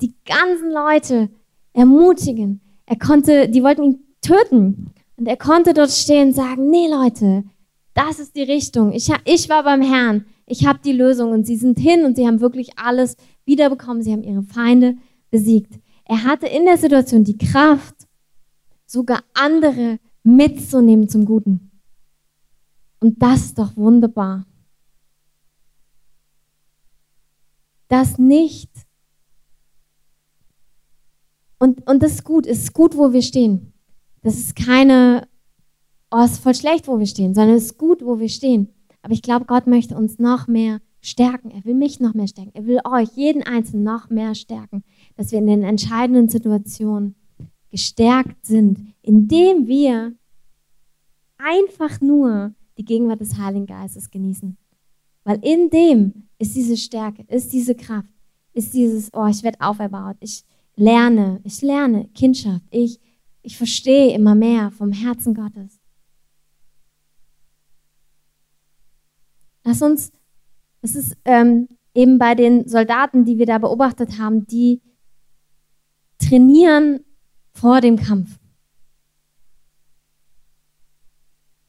[0.02, 1.30] die ganzen Leute
[1.74, 2.62] ermutigen.
[2.86, 4.92] Er konnte, die wollten ihn töten.
[5.18, 7.46] Und er konnte dort stehen und sagen, nee Leute,
[7.96, 8.92] das ist die Richtung.
[8.92, 10.26] Ich, ich war beim Herrn.
[10.46, 11.32] Ich habe die Lösung.
[11.32, 14.04] Und sie sind hin und sie haben wirklich alles wiederbekommen.
[14.04, 14.98] Sie haben ihre Feinde
[15.32, 15.80] besiegt.
[16.04, 17.96] Er hatte in der Situation die Kraft,
[18.86, 21.72] sogar andere mitzunehmen zum Guten.
[23.00, 24.46] Und das ist doch wunderbar.
[27.88, 28.72] das nicht.
[31.58, 33.74] Und, und das ist gut, es ist gut, wo wir stehen.
[34.22, 35.28] Das ist keine,
[36.12, 38.70] oh, es ist voll schlecht, wo wir stehen, sondern es ist gut, wo wir stehen.
[39.02, 41.52] Aber ich glaube, Gott möchte uns noch mehr stärken.
[41.52, 42.52] Er will mich noch mehr stärken.
[42.54, 44.84] Er will euch, jeden Einzelnen, noch mehr stärken,
[45.16, 47.16] dass wir in den entscheidenden Situationen
[47.70, 50.14] gestärkt sind, indem wir
[51.38, 54.58] einfach nur die Gegenwart des Heiligen Geistes genießen.
[55.24, 58.10] Weil in dem ist diese Stärke, ist diese Kraft,
[58.54, 60.44] ist dieses, oh, ich werde auferbaut, ich
[60.76, 63.00] lerne, ich lerne Kindschaft, ich,
[63.42, 65.75] ich verstehe immer mehr vom Herzen Gottes.
[69.66, 70.12] Lass uns,
[70.82, 74.82] das ist ähm, eben bei den Soldaten, die wir da beobachtet haben, die
[76.20, 77.00] trainieren
[77.52, 78.38] vor dem Kampf.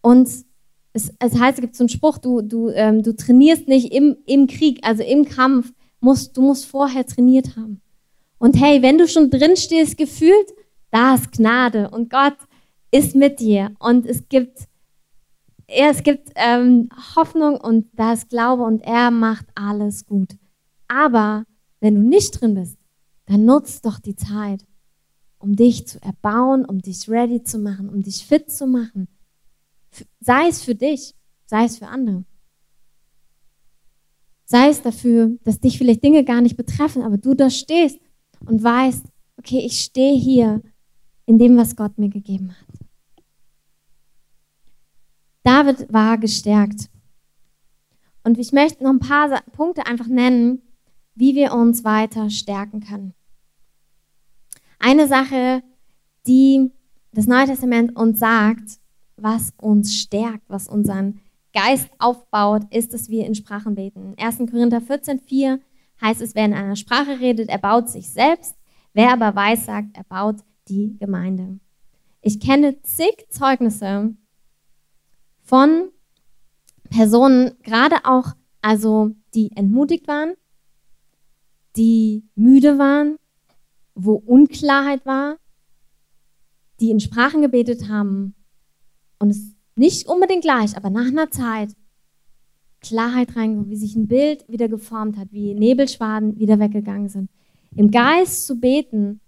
[0.03, 0.29] Und
[0.93, 4.17] es, es heißt, es gibt so einen Spruch, du, du, ähm, du trainierst nicht im,
[4.27, 7.81] im Krieg, also im Kampf, musst, du musst vorher trainiert haben.
[8.39, 10.53] Und hey, wenn du schon drin stehst, gefühlt,
[10.91, 12.37] da ist Gnade und Gott
[12.91, 14.69] ist mit dir und es gibt,
[15.69, 20.37] ja, es gibt ähm, Hoffnung und da ist Glaube und er macht alles gut.
[20.89, 21.45] Aber
[21.81, 22.79] wenn du nicht drin bist,
[23.27, 24.65] dann nutzt doch die Zeit,
[25.39, 29.09] um dich zu erbauen, um dich ready zu machen, um dich fit zu machen
[30.21, 31.15] Sei es für dich,
[31.47, 32.25] sei es für andere.
[34.45, 37.99] Sei es dafür, dass dich vielleicht Dinge gar nicht betreffen, aber du da stehst
[38.45, 39.07] und weißt,
[39.39, 40.63] okay, ich stehe hier
[41.27, 42.66] in dem, was Gott mir gegeben hat.
[45.47, 46.91] David war gestärkt.
[48.25, 50.61] Und ich möchte noch ein paar Punkte einfach nennen,
[51.15, 53.15] wie wir uns weiter stärken können.
[54.81, 55.63] Eine Sache,
[56.27, 56.73] die
[57.13, 58.81] das Neue Testament uns sagt,
[59.17, 61.21] was uns stärkt, was unseren
[61.55, 64.15] Geist aufbaut, ist, dass wir in Sprachen beten.
[64.19, 64.39] 1.
[64.51, 65.61] Korinther 14, 4
[66.01, 68.57] heißt es, wer in einer Sprache redet, er baut sich selbst.
[68.95, 71.61] Wer aber weiß sagt, er baut die Gemeinde.
[72.21, 74.17] Ich kenne zig Zeugnisse
[75.47, 75.91] von
[76.91, 80.35] Personen, gerade auch, also die entmutigt waren,
[81.77, 83.17] die müde waren,
[83.95, 85.37] wo Unklarheit war,
[86.81, 88.35] die in Sprachen gebetet haben
[89.19, 91.71] und es nicht unbedingt gleich, aber nach einer Zeit
[92.81, 97.31] Klarheit reingekommen, wie sich ein Bild wieder geformt hat, wie Nebelschwaden wieder weggegangen sind.
[97.75, 99.21] Im Geist zu beten,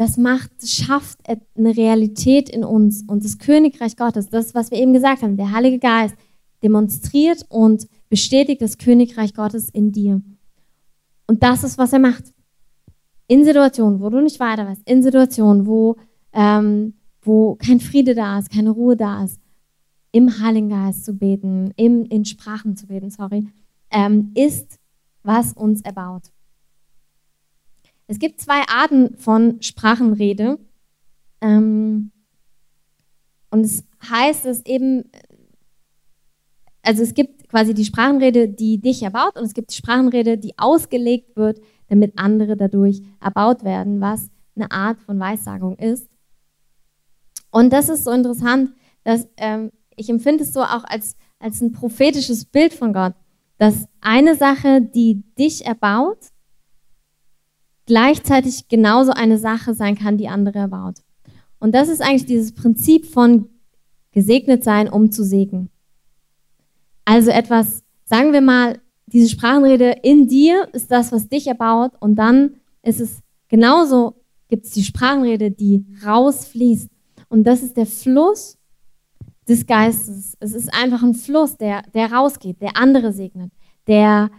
[0.00, 4.94] das macht, schafft eine Realität in uns und das Königreich Gottes, das, was wir eben
[4.94, 6.14] gesagt haben, der Heilige Geist
[6.62, 10.22] demonstriert und bestätigt das Königreich Gottes in dir.
[11.26, 12.32] Und das ist, was er macht.
[13.26, 15.96] In Situationen, wo du nicht weiter weißt, in Situationen, wo
[16.32, 19.38] ähm, wo kein Friede da ist, keine Ruhe da ist,
[20.12, 23.48] im Heiligen Geist zu beten, im, in Sprachen zu beten, sorry,
[23.90, 24.78] ähm, ist,
[25.24, 26.32] was uns erbaut.
[28.10, 30.58] Es gibt zwei Arten von Sprachenrede.
[31.40, 32.10] Ähm,
[33.52, 35.04] und es heißt es eben,
[36.82, 40.58] also es gibt quasi die Sprachenrede, die dich erbaut und es gibt die Sprachenrede, die
[40.58, 46.10] ausgelegt wird, damit andere dadurch erbaut werden, was eine Art von Weissagung ist.
[47.52, 48.72] Und das ist so interessant,
[49.04, 53.14] dass ähm, ich empfinde es so auch als, als ein prophetisches Bild von Gott,
[53.58, 56.29] dass eine Sache, die dich erbaut,
[57.90, 60.98] gleichzeitig genauso eine Sache sein kann, die andere erbaut.
[61.58, 63.48] Und das ist eigentlich dieses Prinzip von
[64.12, 65.70] gesegnet sein, um zu segnen.
[67.04, 72.14] Also etwas, sagen wir mal, diese Sprachenrede in dir ist das, was dich erbaut und
[72.14, 76.88] dann ist es genauso, gibt es die Sprachenrede, die rausfließt.
[77.28, 78.56] Und das ist der Fluss
[79.48, 80.36] des Geistes.
[80.38, 83.50] Es ist einfach ein Fluss, der, der rausgeht, der andere segnet,
[83.88, 84.30] der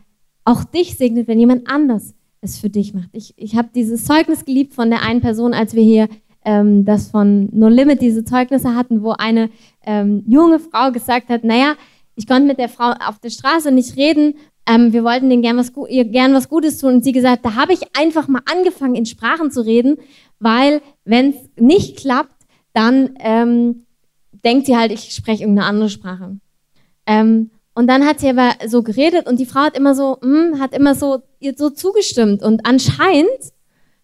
[0.46, 3.10] auch dich segnet, wenn jemand anders es für dich macht.
[3.14, 6.10] Ich, ich habe dieses Zeugnis geliebt von der einen Person, als wir hier
[6.44, 9.50] ähm, das von No Limit diese Zeugnisse hatten, wo eine
[9.86, 11.76] ähm, junge Frau gesagt hat, naja,
[12.16, 14.34] ich konnte mit der Frau auf der Straße nicht reden,
[14.68, 16.96] ähm, wir wollten denen gern was, ihr gern was Gutes tun.
[16.96, 19.98] Und sie gesagt, da habe ich einfach mal angefangen, in Sprachen zu reden,
[20.40, 23.86] weil wenn es nicht klappt, dann ähm,
[24.46, 26.38] denkt sie halt, ich spreche irgendeine andere Sprache.
[27.06, 30.54] Ähm, und dann hat sie aber so geredet und die Frau hat immer so, mh,
[30.54, 32.44] hm, hat immer so ihr so zugestimmt.
[32.44, 33.30] Und anscheinend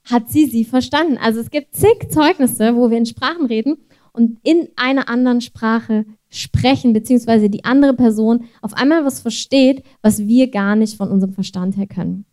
[0.03, 1.17] hat sie sie verstanden.
[1.17, 3.77] Also es gibt zig Zeugnisse, wo wir in Sprachen reden
[4.13, 10.19] und in einer anderen Sprache sprechen, beziehungsweise die andere Person auf einmal was versteht, was
[10.19, 12.25] wir gar nicht von unserem Verstand her können.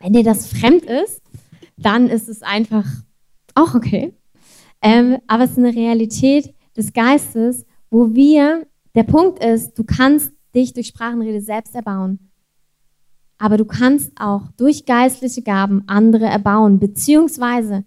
[0.00, 1.22] Wenn dir das fremd ist,
[1.76, 2.86] dann ist es einfach
[3.54, 4.14] auch okay.
[4.82, 10.32] Ähm, aber es ist eine Realität des Geistes, wo wir, der Punkt ist, du kannst
[10.54, 12.30] dich durch Sprachenrede selbst erbauen.
[13.38, 17.84] Aber du kannst auch durch geistliche Gaben andere erbauen, beziehungsweise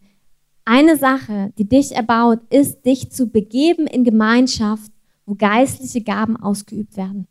[0.66, 4.92] eine Sache, die dich erbaut, ist, dich zu begeben in Gemeinschaft,
[5.26, 7.28] wo geistliche Gaben ausgeübt werden.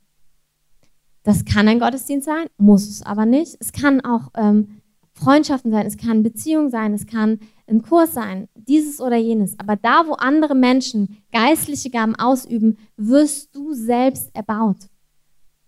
[1.22, 3.56] Das kann ein Gottesdienst sein, muss es aber nicht.
[3.60, 4.80] Es kann auch ähm,
[5.12, 9.58] Freundschaften sein, es kann Beziehung sein, es kann ein Kurs sein, dieses oder jenes.
[9.58, 14.88] Aber da, wo andere Menschen geistliche Gaben ausüben, wirst du selbst erbaut.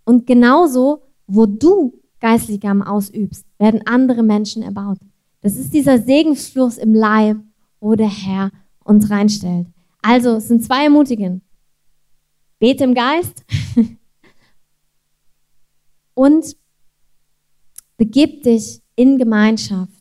[0.05, 4.99] Und genauso, wo du geistliche Gaben ausübst, werden andere Menschen erbaut.
[5.41, 7.39] Das ist dieser Segensfluss im Leib,
[7.81, 8.51] wo der Herr
[8.85, 9.67] uns reinstellt.
[10.03, 11.43] Also, es sind zwei Ermutigen.
[12.59, 13.45] Bete im Geist
[16.15, 16.57] und
[17.97, 19.98] begib dich in Gemeinschaft.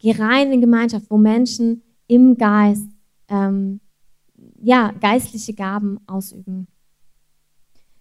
[0.00, 2.88] Geh rein in Gemeinschaft, wo Menschen im Geist
[3.28, 3.80] ähm,
[4.60, 6.66] ja, geistliche Gaben ausüben.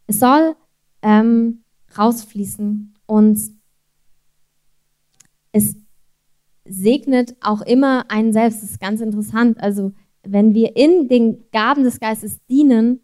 [0.07, 0.55] Es soll
[1.01, 1.63] ähm,
[1.97, 3.39] rausfließen und
[5.51, 5.75] es
[6.65, 8.63] segnet auch immer einen selbst.
[8.63, 9.59] Das ist ganz interessant.
[9.59, 13.01] Also wenn wir in den Gaben des Geistes dienen,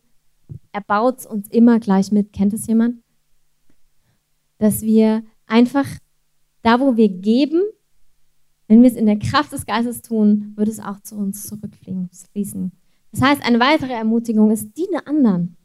[0.72, 2.34] erbaut es uns immer gleich mit.
[2.34, 3.02] Kennt es jemand?
[4.58, 5.88] Dass wir einfach
[6.62, 7.62] da, wo wir geben,
[8.68, 12.72] wenn wir es in der Kraft des Geistes tun, wird es auch zu uns zurückfließen.
[13.12, 15.58] Das heißt, eine weitere Ermutigung ist, diene anderen.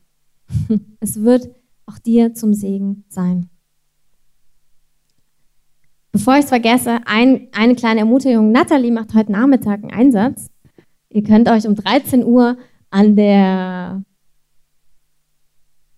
[1.01, 1.51] Es wird
[1.87, 3.49] auch dir zum Segen sein.
[6.13, 8.53] Bevor ich es vergesse, ein, eine kleine Ermutigung.
[8.53, 10.51] Natalie macht heute Nachmittag einen Einsatz.
[11.09, 12.59] Ihr könnt euch um 13 Uhr
[12.91, 14.03] an der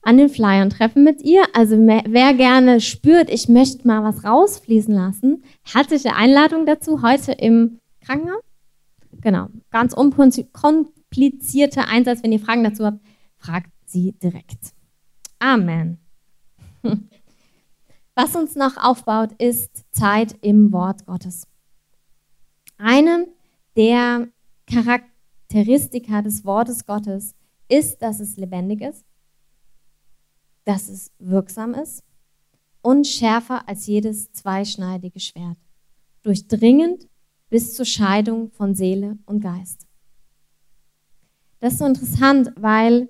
[0.03, 1.45] an den Flyern treffen mit ihr.
[1.55, 7.79] Also wer gerne spürt, ich möchte mal was rausfließen lassen, herzliche Einladung dazu heute im
[8.05, 8.43] Krankenhaus.
[9.21, 12.23] Genau, ganz unkomplizierter Einsatz.
[12.23, 13.01] Wenn ihr Fragen dazu habt,
[13.37, 14.73] fragt sie direkt.
[15.39, 15.99] Amen.
[18.15, 21.47] Was uns noch aufbaut, ist Zeit im Wort Gottes.
[22.77, 23.29] Eine
[23.77, 24.29] der
[24.67, 27.35] Charakteristika des Wortes Gottes
[27.69, 29.05] ist, dass es lebendig ist
[30.65, 32.03] dass es wirksam ist
[32.83, 35.59] und schärfer als jedes zweischneidige Schwert,
[36.23, 37.09] durchdringend
[37.49, 39.87] bis zur Scheidung von Seele und Geist.
[41.61, 43.09] Das ist so interessant, weil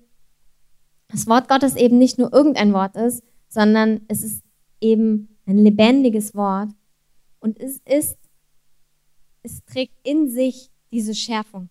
[1.08, 4.42] das Wort Gottes eben nicht nur irgendein Wort ist, sondern es ist
[4.80, 6.70] eben ein lebendiges Wort
[7.38, 8.18] und es ist,
[9.42, 11.68] es trägt in sich diese Schärfung.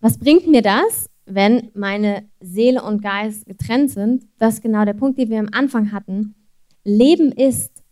[0.00, 1.08] Was bringt mir das?
[1.26, 5.48] Wenn meine Seele und Geist getrennt sind, das ist genau der Punkt, den wir am
[5.52, 6.34] Anfang hatten.
[6.84, 7.82] Leben ist,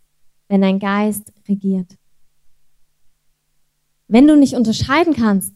[0.47, 1.97] wenn dein Geist regiert.
[4.07, 5.53] Wenn du nicht unterscheiden kannst,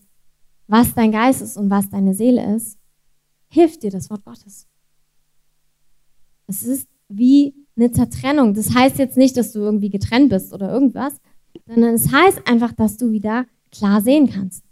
[0.68, 2.78] was dein Geist ist und was deine Seele ist,
[3.50, 4.68] hilft dir das Wort Gottes.
[6.48, 8.54] Es ist wie eine Zertrennung.
[8.54, 11.14] Das heißt jetzt nicht, dass du irgendwie getrennt bist oder irgendwas,
[11.68, 14.64] sondern es heißt einfach, dass du wieder klar sehen kannst.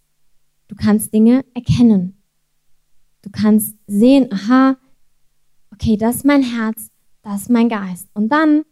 [0.67, 2.21] Du kannst Dinge erkennen.
[3.25, 4.77] Du kannst sehen, aha,
[5.73, 6.91] okay, das ist mein Herz,
[7.23, 8.07] das ist mein Geist.
[8.13, 8.65] Und dann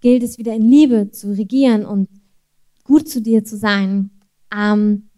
[0.00, 2.08] gilt es wieder in Liebe zu regieren und
[2.82, 4.10] gut zu dir zu sein.
[4.52, 5.08] Ähm,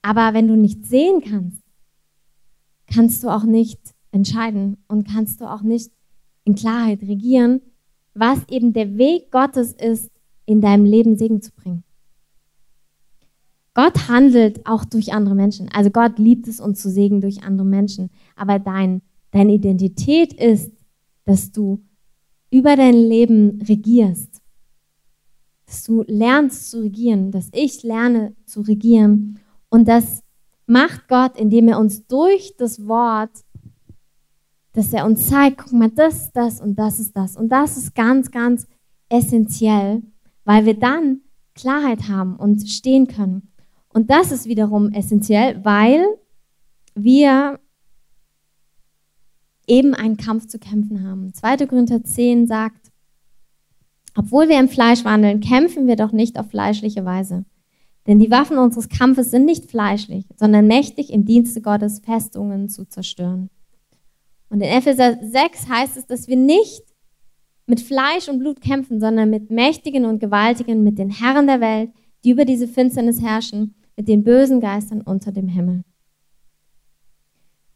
[0.00, 1.62] aber wenn du nicht sehen kannst,
[2.86, 3.80] kannst du auch nicht
[4.12, 5.92] entscheiden und kannst du auch nicht
[6.44, 7.60] in Klarheit regieren,
[8.14, 10.10] was eben der Weg Gottes ist,
[10.46, 11.84] in deinem Leben Segen zu bringen.
[13.76, 15.68] Gott handelt auch durch andere Menschen.
[15.70, 18.08] Also Gott liebt es, uns zu segnen durch andere Menschen.
[18.34, 19.02] Aber dein,
[19.32, 20.72] deine Identität ist,
[21.26, 21.84] dass du
[22.50, 24.40] über dein Leben regierst.
[25.66, 29.40] Dass du lernst zu regieren, dass ich lerne zu regieren.
[29.68, 30.22] Und das
[30.64, 33.44] macht Gott, indem er uns durch das Wort,
[34.72, 37.36] dass er uns zeigt, guck mal, das ist das und das ist das.
[37.36, 38.66] Und das ist ganz, ganz
[39.10, 40.02] essentiell,
[40.44, 41.20] weil wir dann
[41.54, 43.52] Klarheit haben und stehen können.
[43.96, 46.04] Und das ist wiederum essentiell, weil
[46.94, 47.58] wir
[49.66, 51.32] eben einen Kampf zu kämpfen haben.
[51.32, 51.66] 2.
[51.66, 52.92] Korinther 10 sagt,
[54.14, 57.46] obwohl wir im Fleisch wandeln, kämpfen wir doch nicht auf fleischliche Weise.
[58.06, 62.86] Denn die Waffen unseres Kampfes sind nicht fleischlich, sondern mächtig im Dienste Gottes Festungen zu
[62.86, 63.48] zerstören.
[64.50, 66.82] Und in Epheser 6 heißt es, dass wir nicht
[67.64, 71.92] mit Fleisch und Blut kämpfen, sondern mit Mächtigen und Gewaltigen, mit den Herren der Welt,
[72.24, 75.84] die über diese Finsternis herrschen, mit den bösen Geistern unter dem Himmel.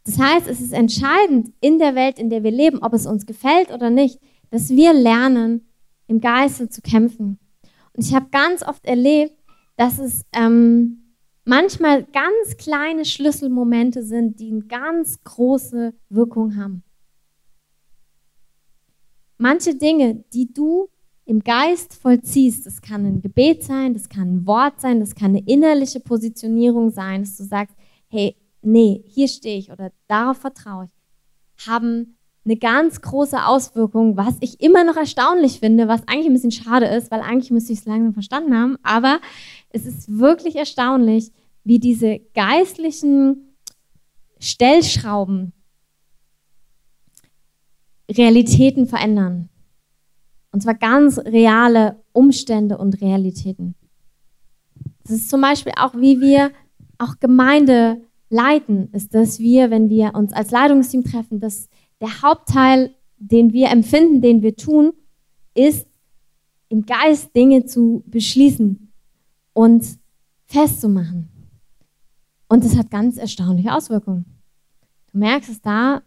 [0.05, 3.27] Das heißt, es ist entscheidend in der Welt, in der wir leben, ob es uns
[3.27, 4.19] gefällt oder nicht,
[4.51, 5.69] dass wir lernen,
[6.07, 7.39] im Geiste zu kämpfen.
[7.93, 9.37] Und ich habe ganz oft erlebt,
[9.77, 11.15] dass es ähm,
[11.45, 16.83] manchmal ganz kleine Schlüsselmomente sind, die eine ganz große Wirkung haben.
[19.39, 20.89] Manche Dinge, die du
[21.31, 25.37] im Geist vollziehst, das kann ein Gebet sein, das kann ein Wort sein, das kann
[25.37, 27.77] eine innerliche Positionierung sein, dass du sagst,
[28.09, 34.39] hey, nee, hier stehe ich oder darauf vertraue ich, haben eine ganz große Auswirkung, was
[34.41, 37.79] ich immer noch erstaunlich finde, was eigentlich ein bisschen schade ist, weil eigentlich müsste ich
[37.79, 39.21] es langsam verstanden haben, aber
[39.69, 41.31] es ist wirklich erstaunlich,
[41.63, 43.55] wie diese geistlichen
[44.41, 45.53] Stellschrauben
[48.11, 49.50] Realitäten verändern.
[50.53, 53.75] Und zwar ganz reale Umstände und Realitäten.
[55.05, 56.51] Das ist zum Beispiel auch, wie wir
[56.99, 61.69] auch Gemeinde leiten, ist, dass wir, wenn wir uns als Leitungsteam treffen, dass
[62.01, 64.93] der Hauptteil, den wir empfinden, den wir tun,
[65.55, 65.87] ist,
[66.69, 68.93] im Geist Dinge zu beschließen
[69.53, 69.99] und
[70.47, 71.29] festzumachen.
[72.49, 74.25] Und das hat ganz erstaunliche Auswirkungen.
[75.13, 76.03] Du merkst es da,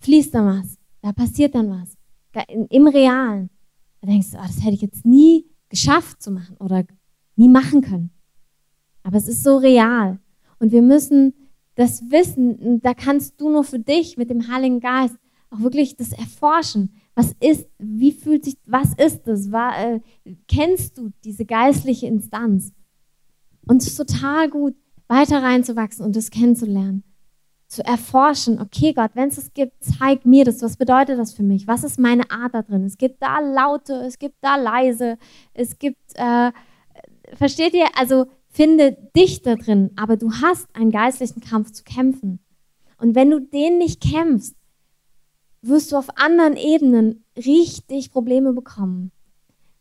[0.00, 1.96] fließt da was, da passiert dann was.
[2.70, 3.50] Im Realen.
[4.00, 6.84] Da denkst du, oh, das hätte ich jetzt nie geschafft zu machen oder
[7.36, 8.10] nie machen können.
[9.02, 10.18] Aber es ist so real.
[10.58, 11.34] Und wir müssen
[11.74, 15.16] das wissen, da kannst du nur für dich mit dem Heiligen Geist
[15.50, 16.92] auch wirklich das erforschen.
[17.14, 19.50] Was ist, wie fühlt sich, was ist das?
[19.50, 20.00] War, äh,
[20.46, 22.72] kennst du diese geistliche Instanz?
[23.66, 24.74] Und es ist total gut,
[25.06, 27.04] weiter reinzuwachsen und das kennenzulernen.
[27.68, 30.62] Zu erforschen, okay Gott, wenn es das gibt, zeig mir das.
[30.62, 31.66] Was bedeutet das für mich?
[31.66, 32.84] Was ist meine Art da drin?
[32.84, 35.18] Es gibt da laute, es gibt da leise,
[35.52, 36.50] es gibt, äh,
[37.36, 37.86] versteht ihr?
[37.94, 38.26] Also
[38.58, 42.40] Finde dich da drin, aber du hast einen geistlichen Kampf zu kämpfen.
[42.96, 44.56] Und wenn du den nicht kämpfst,
[45.62, 49.12] wirst du auf anderen Ebenen richtig Probleme bekommen.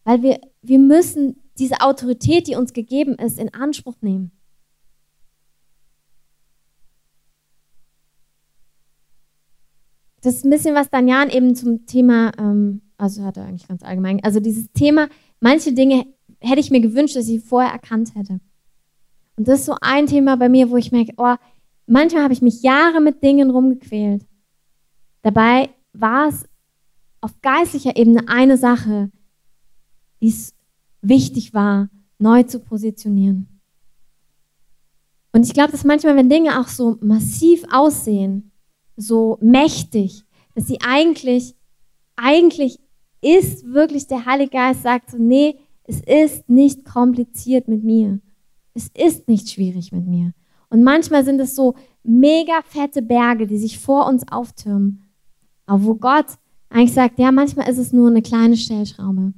[0.04, 4.32] Weil wir, wir müssen diese Autorität, die uns gegeben ist, in Anspruch nehmen.
[10.22, 13.84] Das ist ein bisschen, was Danjan eben zum Thema, ähm, also hat er eigentlich ganz
[13.84, 15.10] allgemein, also dieses Thema,
[15.40, 16.06] manche Dinge
[16.40, 18.40] hätte ich mir gewünscht, dass ich vorher erkannt hätte.
[19.36, 21.36] Und das ist so ein Thema bei mir, wo ich merke, oh,
[21.86, 24.26] manchmal habe ich mich Jahre mit Dingen rumgequält.
[25.22, 26.46] Dabei war es
[27.22, 29.12] auf geistlicher Ebene eine Sache,
[30.22, 30.56] die es
[31.02, 33.48] wichtig war, neu zu positionieren.
[35.32, 38.52] Und ich glaube, dass manchmal, wenn Dinge auch so massiv aussehen,
[38.98, 40.24] so mächtig,
[40.56, 41.56] dass sie eigentlich,
[42.16, 42.80] eigentlich
[43.22, 48.20] ist wirklich der Heilige Geist sagt so, nee, es ist nicht kompliziert mit mir.
[48.74, 50.34] Es ist nicht schwierig mit mir.
[50.70, 55.04] Und manchmal sind es so mega fette Berge, die sich vor uns auftürmen.
[55.66, 56.26] Aber wo Gott
[56.70, 59.34] eigentlich sagt, ja, manchmal ist es nur eine kleine Stellschraube.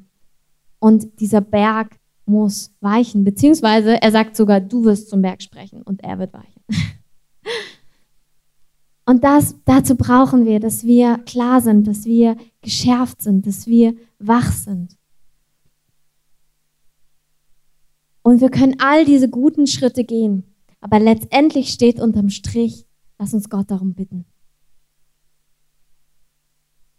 [0.79, 6.03] Und dieser Berg muss weichen, beziehungsweise er sagt sogar, du wirst zum Berg sprechen und
[6.03, 6.63] er wird weichen.
[9.09, 13.95] Und das, dazu brauchen wir, dass wir klar sind, dass wir geschärft sind, dass wir
[14.19, 14.95] wach sind.
[18.21, 20.43] Und wir können all diese guten Schritte gehen.
[20.79, 22.85] Aber letztendlich steht unterm Strich,
[23.17, 24.25] lass uns Gott darum bitten.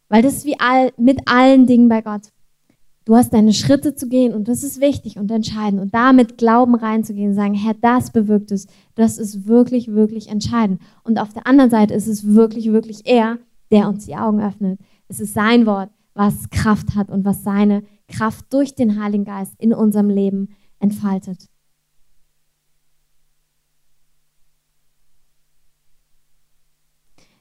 [0.08, 2.32] Weil das ist wie all, mit allen Dingen bei Gott.
[3.06, 5.80] Du hast deine Schritte zu gehen und das ist wichtig und entscheidend.
[5.80, 8.66] Und da mit Glauben reinzugehen sagen, Herr, das bewirkt es.
[8.94, 10.82] Das ist wirklich, wirklich entscheidend.
[11.02, 13.38] Und auf der anderen Seite ist es wirklich, wirklich er,
[13.70, 14.78] der uns die Augen öffnet.
[15.08, 19.54] Es ist sein Wort, was Kraft hat und was seine Kraft durch den Heiligen Geist
[19.58, 21.46] in unserem Leben entfaltet.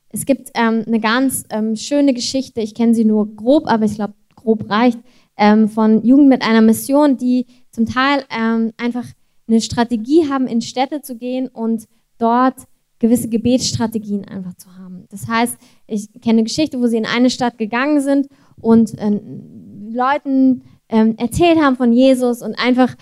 [0.09, 3.95] Es gibt ähm, eine ganz ähm, schöne Geschichte, ich kenne sie nur grob, aber ich
[3.95, 4.99] glaube, grob reicht,
[5.39, 9.05] ähm, von Jugend mit einer Mission, die zum Teil ähm, einfach
[9.47, 11.87] eine Strategie haben, in Städte zu gehen und
[12.19, 12.67] dort
[12.99, 15.05] gewisse Gebetsstrategien einfach zu haben.
[15.09, 18.27] Das heißt, ich kenne eine Geschichte, wo sie in eine Stadt gegangen sind
[18.59, 19.19] und äh,
[19.91, 22.95] Leuten ähm, erzählt haben von Jesus und einfach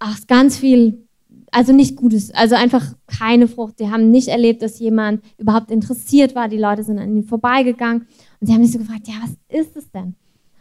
[0.00, 1.06] ach, ganz viel,
[1.52, 3.78] also nicht Gutes, also einfach keine Frucht.
[3.78, 6.48] Sie haben nicht erlebt, dass jemand überhaupt interessiert war.
[6.48, 8.08] Die Leute sind an ihnen vorbeigegangen
[8.40, 10.16] und sie haben sich so gefragt, ja, was ist es denn?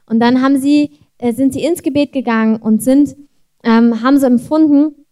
[0.06, 3.16] Und dann haben sie, äh, sind sie ins Gebet gegangen und sind,
[3.64, 5.06] ähm, haben so empfunden,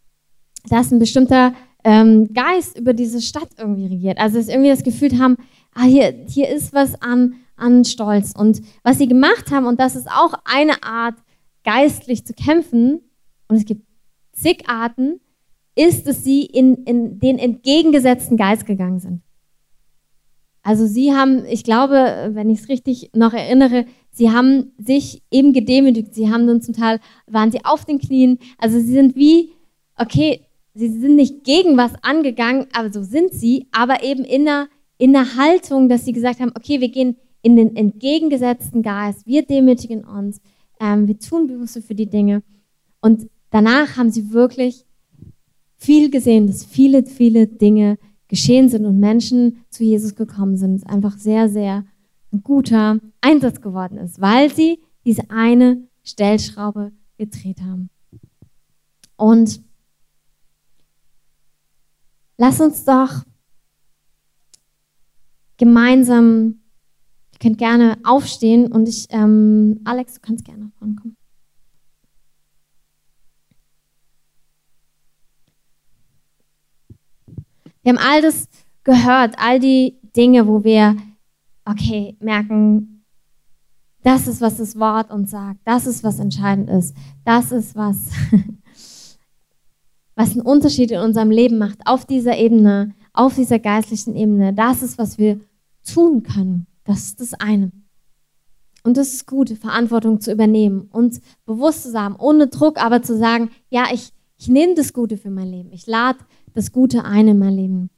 [0.69, 4.19] dass ein bestimmter ähm, Geist über diese Stadt irgendwie regiert.
[4.19, 5.37] Also dass sie irgendwie das Gefühl haben,
[5.73, 8.33] ah, hier, hier ist was an, an Stolz.
[8.37, 11.15] Und was sie gemacht haben, und das ist auch eine Art,
[11.63, 13.01] geistlich zu kämpfen,
[13.47, 13.85] und es gibt
[14.33, 15.19] zig Arten,
[15.75, 19.21] ist, dass sie in, in den entgegengesetzten Geist gegangen sind.
[20.63, 25.53] Also sie haben, ich glaube, wenn ich es richtig noch erinnere, sie haben sich eben
[25.53, 26.13] gedemütigt.
[26.13, 28.39] Sie haben dann zum Teil, waren sie auf den Knien.
[28.57, 29.51] Also sie sind wie,
[29.97, 30.41] okay,
[30.73, 35.15] sie sind nicht gegen was angegangen, aber so sind sie, aber eben in einer, in
[35.15, 40.03] einer Haltung, dass sie gesagt haben, okay, wir gehen in den entgegengesetzten Geist, wir demütigen
[40.03, 40.41] uns,
[40.79, 42.43] ähm, wir tun Bewusste für die Dinge.
[43.01, 44.85] Und danach haben sie wirklich
[45.77, 47.97] viel gesehen, dass viele, viele Dinge
[48.27, 50.87] geschehen sind und Menschen zu Jesus gekommen sind.
[50.87, 51.83] Einfach sehr, sehr
[52.31, 57.89] ein guter Einsatz geworden ist, weil sie diese eine Stellschraube gedreht haben.
[59.15, 59.61] Und
[62.37, 63.23] lass uns doch
[65.57, 66.61] gemeinsam,
[67.33, 71.17] ihr könnt gerne aufstehen und ich, ähm, Alex, du kannst gerne nach vorne kommen.
[77.83, 78.47] Wir haben all das
[78.83, 80.95] gehört, all die Dinge, wo wir,
[81.65, 83.03] okay, merken,
[84.03, 88.09] das ist, was das Wort uns sagt, das ist, was entscheidend ist, das ist, was,
[90.15, 94.53] was einen Unterschied in unserem Leben macht, auf dieser Ebene, auf dieser geistlichen Ebene.
[94.53, 95.39] Das ist, was wir
[95.83, 96.67] tun können.
[96.83, 97.71] Das ist das eine.
[98.83, 103.15] Und das ist gut, Verantwortung zu übernehmen und bewusst zu sagen, ohne Druck, aber zu
[103.15, 105.71] sagen, ja, ich, ich nehme das Gute für mein Leben.
[105.71, 106.19] Ich lade
[106.53, 107.89] das Gute ein in mein Leben.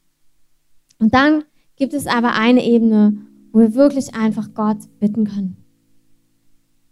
[0.99, 1.45] Und dann
[1.77, 3.17] gibt es aber eine Ebene,
[3.53, 5.55] wo wir wirklich einfach Gott bitten können.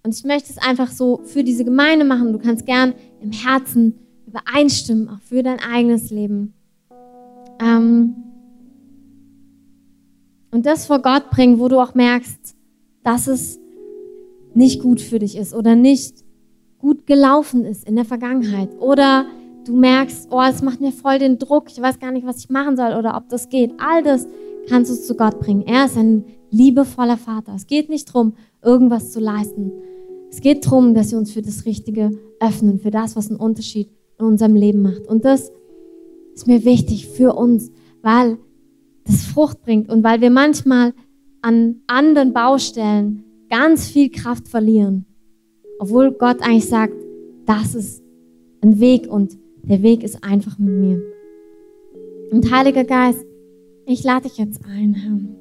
[0.04, 2.32] Und ich möchte es einfach so für diese Gemeinde machen.
[2.32, 3.96] Du kannst gern im Herzen
[4.26, 6.54] übereinstimmen, auch für dein eigenes Leben.
[7.60, 8.16] Ähm
[10.52, 12.56] und das vor Gott bringen, wo du auch merkst,
[13.04, 13.60] dass es
[14.54, 16.24] nicht gut für dich ist oder nicht
[16.78, 19.26] gut gelaufen ist in der Vergangenheit oder
[19.66, 22.50] du merkst, oh, es macht mir voll den Druck, ich weiß gar nicht, was ich
[22.50, 23.74] machen soll oder ob das geht.
[23.80, 24.28] All das
[24.68, 25.62] kannst du zu Gott bringen.
[25.66, 27.54] Er ist ein liebevoller Vater.
[27.56, 29.72] Es geht nicht darum, irgendwas zu leisten.
[30.30, 33.90] Es geht darum, dass wir uns für das Richtige öffnen, für das, was einen Unterschied
[34.20, 35.08] in unserem Leben macht.
[35.08, 35.52] Und das
[36.36, 37.72] ist mir wichtig für uns,
[38.02, 38.38] weil
[39.06, 40.94] das Frucht bringt und weil wir manchmal
[41.42, 45.06] an anderen Baustellen ganz viel Kraft verlieren,
[45.80, 46.94] obwohl Gott eigentlich sagt,
[47.46, 48.04] das ist
[48.62, 51.02] ein Weg und der Weg ist einfach mit mir.
[52.32, 53.26] Und Heiliger Geist,
[53.86, 55.41] ich lade dich jetzt ein, Herr,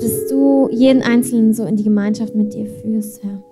[0.00, 3.42] dass du jeden Einzelnen so in die Gemeinschaft mit dir führst, Herr.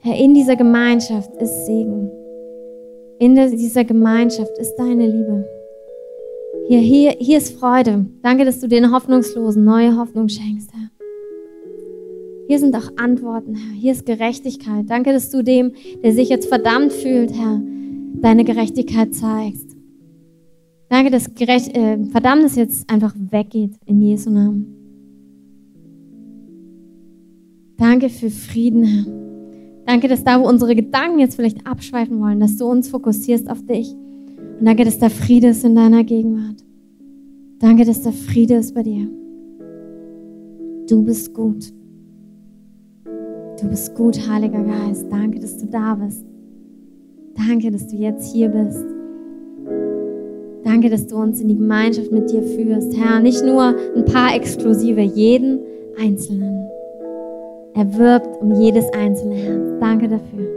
[0.00, 2.10] Herr, in dieser Gemeinschaft ist Segen.
[3.18, 5.44] In dieser Gemeinschaft ist deine Liebe.
[6.68, 8.06] Hier, hier, hier ist Freude.
[8.22, 10.90] Danke, dass du den Hoffnungslosen neue Hoffnung schenkst, Herr.
[12.46, 13.74] Hier sind auch Antworten, Herr.
[13.74, 14.84] Hier ist Gerechtigkeit.
[14.88, 15.72] Danke, dass du dem,
[16.02, 17.60] der sich jetzt verdammt fühlt, Herr,
[18.20, 19.76] deine Gerechtigkeit zeigst.
[20.88, 24.77] Danke, dass Gerecht, äh, Verdammnis jetzt einfach weggeht in Jesu Namen.
[27.78, 29.04] Danke für Frieden, Herr.
[29.86, 33.64] Danke, dass da, wo unsere Gedanken jetzt vielleicht abschweifen wollen, dass du uns fokussierst auf
[33.64, 33.94] dich.
[34.58, 36.62] Und danke, dass da Friede ist in deiner Gegenwart.
[37.60, 39.08] Danke, dass da Friede ist bei dir.
[40.88, 41.72] Du bist gut.
[43.60, 45.06] Du bist gut, Heiliger Geist.
[45.10, 46.26] Danke, dass du da bist.
[47.36, 48.84] Danke, dass du jetzt hier bist.
[50.64, 53.20] Danke, dass du uns in die Gemeinschaft mit dir führst, Herr.
[53.20, 55.60] Nicht nur ein paar Exklusive, jeden
[55.98, 56.67] Einzelnen.
[57.78, 59.62] Er wirbt um jedes einzelne Herz.
[59.78, 60.48] Danke dafür.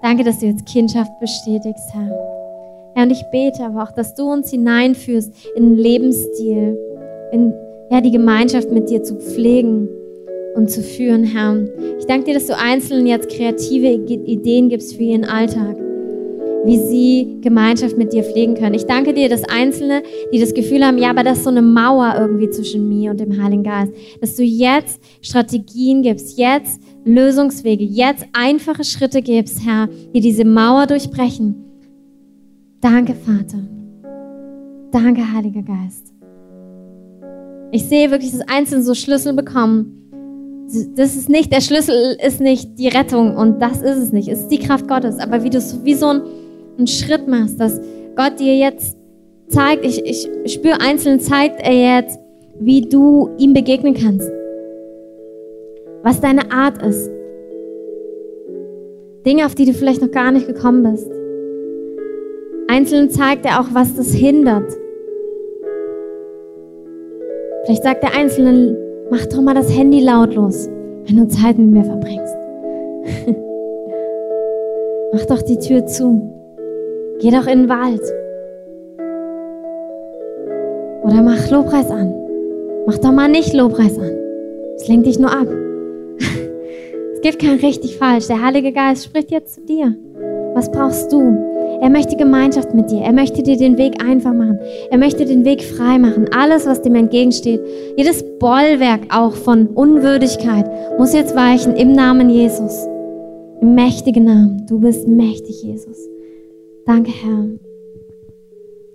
[0.00, 2.10] Danke, dass du jetzt Kindschaft bestätigst, Herr.
[2.94, 6.78] Herr, und ich bete aber auch, dass du uns hineinführst in den Lebensstil,
[7.30, 7.52] in
[7.90, 9.86] ja, die Gemeinschaft mit dir zu pflegen
[10.54, 11.58] und zu führen, Herr.
[11.98, 15.76] Ich danke dir, dass du Einzelnen jetzt kreative Ideen gibst für ihren Alltag
[16.66, 18.74] wie sie Gemeinschaft mit dir pflegen können.
[18.74, 20.02] Ich danke dir, dass Einzelne,
[20.32, 23.20] die das Gefühl haben, ja, aber das ist so eine Mauer irgendwie zwischen mir und
[23.20, 29.88] dem Heiligen Geist, dass du jetzt Strategien gibst, jetzt Lösungswege, jetzt einfache Schritte gibst, Herr,
[30.14, 31.54] die diese Mauer durchbrechen.
[32.80, 33.58] Danke, Vater.
[34.90, 36.12] Danke, Heiliger Geist.
[37.70, 39.92] Ich sehe wirklich, dass Einzelne so Schlüssel bekommen.
[40.96, 44.28] Das ist nicht, der Schlüssel ist nicht die Rettung und das ist es nicht.
[44.28, 45.18] Es ist die Kraft Gottes.
[45.18, 46.22] Aber wie du wie so ein
[46.78, 47.80] einen Schritt machst, dass
[48.16, 48.96] Gott dir jetzt
[49.48, 52.18] zeigt, ich, ich spüre einzeln, zeigt er jetzt,
[52.58, 54.30] wie du ihm begegnen kannst.
[56.02, 57.10] Was deine Art ist.
[59.24, 61.10] Dinge, auf die du vielleicht noch gar nicht gekommen bist.
[62.68, 64.72] Einzeln zeigt er auch, was das hindert.
[67.64, 68.76] Vielleicht sagt der Einzelne,
[69.10, 70.68] mach doch mal das Handy lautlos,
[71.04, 72.36] wenn du Zeit mit mir verbringst.
[75.12, 76.35] mach doch die Tür zu.
[77.20, 78.02] Geh doch in den Wald.
[81.02, 82.12] Oder mach Lobpreis an.
[82.86, 84.12] Mach doch mal nicht Lobpreis an.
[84.76, 85.46] Es lenkt dich nur ab.
[86.18, 88.26] es gibt kein richtig falsch.
[88.26, 89.94] Der Heilige Geist spricht jetzt zu dir.
[90.54, 91.20] Was brauchst du?
[91.80, 93.00] Er möchte Gemeinschaft mit dir.
[93.00, 94.58] Er möchte dir den Weg einfach machen.
[94.90, 96.26] Er möchte den Weg frei machen.
[96.36, 97.60] Alles, was dem entgegensteht,
[97.96, 102.86] jedes Bollwerk auch von Unwürdigkeit, muss jetzt weichen im Namen Jesus.
[103.62, 104.66] Im mächtigen Namen.
[104.68, 106.15] Du bist mächtig, Jesus.
[106.86, 107.48] Danke, Herr.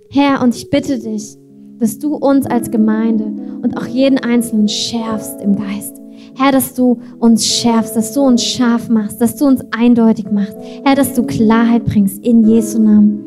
[0.09, 1.35] Herr, und ich bitte dich,
[1.77, 3.25] dass du uns als Gemeinde
[3.61, 5.97] und auch jeden Einzelnen schärfst im Geist.
[6.37, 10.55] Herr, dass du uns schärfst, dass du uns scharf machst, dass du uns eindeutig machst.
[10.85, 13.25] Herr, dass du Klarheit bringst in Jesu Namen.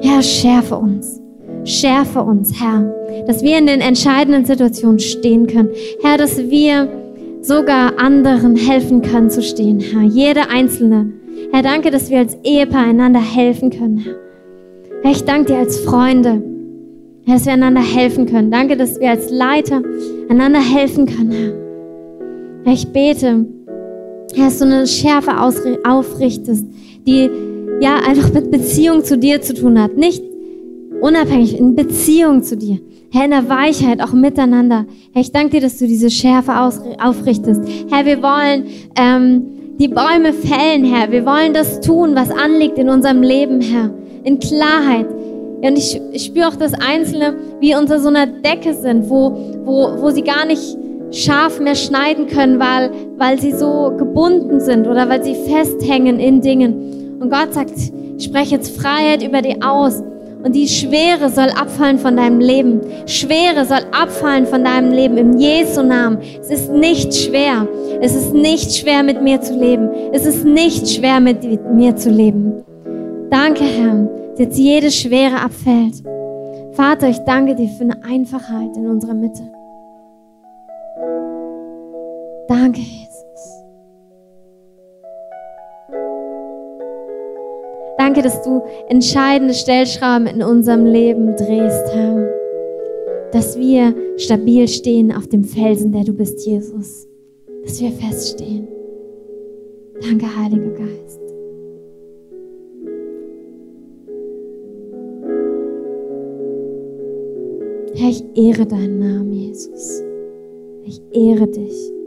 [0.00, 1.20] Herr, schärfe uns.
[1.64, 2.94] Schärfe uns, Herr,
[3.26, 5.70] dass wir in den entscheidenden Situationen stehen können.
[6.02, 6.88] Herr, dass wir
[7.42, 10.02] sogar anderen helfen können zu stehen, Herr.
[10.02, 11.12] Jeder Einzelne
[11.52, 14.04] Herr, danke, dass wir als Ehepaar einander helfen können.
[15.02, 16.42] Herr, ich danke dir als Freunde,
[17.24, 18.50] Herr, dass wir einander helfen können.
[18.50, 19.82] Danke, dass wir als Leiter
[20.28, 22.64] einander helfen können, Herr.
[22.64, 23.46] Herr, ich bete,
[24.34, 26.66] Herr, dass du eine Schärfe aufrichtest,
[27.06, 27.30] die
[27.80, 29.96] ja einfach mit Beziehung zu dir zu tun hat.
[29.96, 30.22] Nicht
[31.00, 32.80] unabhängig, in Beziehung zu dir.
[33.10, 34.84] Herr, in der Weichheit, auch miteinander.
[35.12, 37.62] Herr, ich danke dir, dass du diese Schärfe aufrichtest.
[37.90, 38.66] Herr, wir wollen
[38.96, 41.10] ähm, die Bäume fällen, Herr.
[41.12, 43.90] Wir wollen das tun, was anliegt in unserem Leben, Herr.
[44.24, 45.06] In Klarheit.
[45.60, 49.30] Und ich, ich spüre auch, dass Einzelne wie unter so einer Decke sind, wo,
[49.64, 50.76] wo, wo sie gar nicht
[51.10, 56.40] scharf mehr schneiden können, weil, weil sie so gebunden sind oder weil sie festhängen in
[56.40, 57.18] Dingen.
[57.20, 57.72] Und Gott sagt,
[58.16, 60.02] ich spreche jetzt Freiheit über die aus.
[60.48, 62.80] Und die Schwere soll abfallen von deinem Leben.
[63.04, 66.20] Schwere soll abfallen von deinem Leben im Jesu Namen.
[66.40, 67.68] Es ist nicht schwer.
[68.00, 69.90] Es ist nicht schwer, mit mir zu leben.
[70.10, 71.44] Es ist nicht schwer, mit
[71.74, 72.64] mir zu leben.
[73.28, 76.02] Danke, Herr, dass jetzt jede Schwere abfällt.
[76.72, 79.42] Vater, ich danke dir für eine Einfachheit in unserer Mitte.
[82.48, 83.07] Danke, Jesus.
[88.18, 92.28] Danke, dass du entscheidende Stellschrauben in unserem Leben drehst, Herr.
[93.30, 97.06] Dass wir stabil stehen auf dem Felsen, der du bist, Jesus.
[97.62, 98.66] Dass wir feststehen.
[100.00, 101.20] Danke, Heiliger Geist.
[107.94, 110.02] Herr, ich ehre deinen Namen, Jesus.
[110.82, 111.97] Ich ehre dich.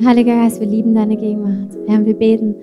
[0.00, 1.76] Heiliger Geist, wir lieben deine Gegenwart.
[1.86, 2.54] Herr, wir beten.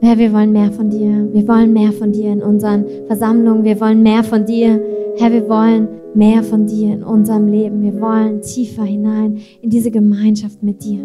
[0.00, 1.28] Herr, wir wollen mehr von dir.
[1.32, 3.64] Wir wollen mehr von dir in unseren Versammlungen.
[3.64, 4.80] Wir wollen mehr von dir.
[5.18, 7.82] Herr, wir wollen mehr von dir in unserem Leben.
[7.82, 11.00] Wir wollen tiefer hinein in diese Gemeinschaft mit dir.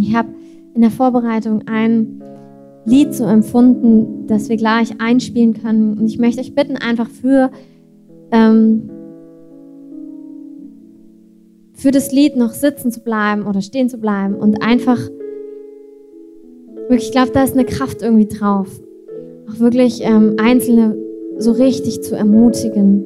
[0.00, 0.28] Ich habe
[0.74, 2.22] in der Vorbereitung ein
[2.86, 5.98] Lied so empfunden, das wir gleich einspielen können.
[5.98, 7.50] Und ich möchte euch bitten, einfach für,
[8.30, 8.90] ähm,
[11.72, 14.98] für das Lied noch sitzen zu bleiben oder stehen zu bleiben und einfach,
[16.88, 18.68] wirklich, ich glaube, da ist eine Kraft irgendwie drauf.
[19.48, 20.96] Auch wirklich ähm, Einzelne
[21.38, 23.04] so richtig zu ermutigen,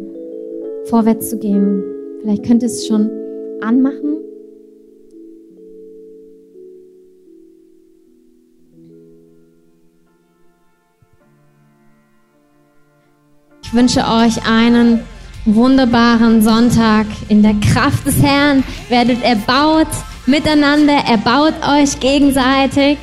[0.85, 1.83] vorwärts zu gehen.
[2.21, 3.11] Vielleicht könnt ihr es schon
[3.61, 4.18] anmachen.
[13.79, 14.99] Wünsche euch einen
[15.45, 17.07] wunderbaren Sonntag.
[17.29, 19.87] In der Kraft des Herrn werdet erbaut
[20.27, 22.99] miteinander, erbaut euch gegenseitig,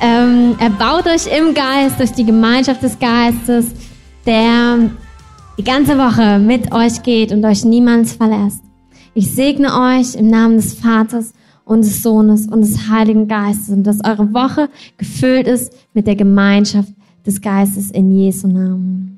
[0.00, 3.66] ähm, erbaut euch im Geist durch die Gemeinschaft des Geistes,
[4.26, 4.90] der
[5.58, 8.64] die ganze Woche mit euch geht und euch niemals verlässt.
[9.14, 13.84] Ich segne euch im Namen des Vaters und des Sohnes und des Heiligen Geistes und
[13.84, 16.92] dass eure Woche gefüllt ist mit der Gemeinschaft
[17.24, 19.15] des Geistes in Jesu Namen.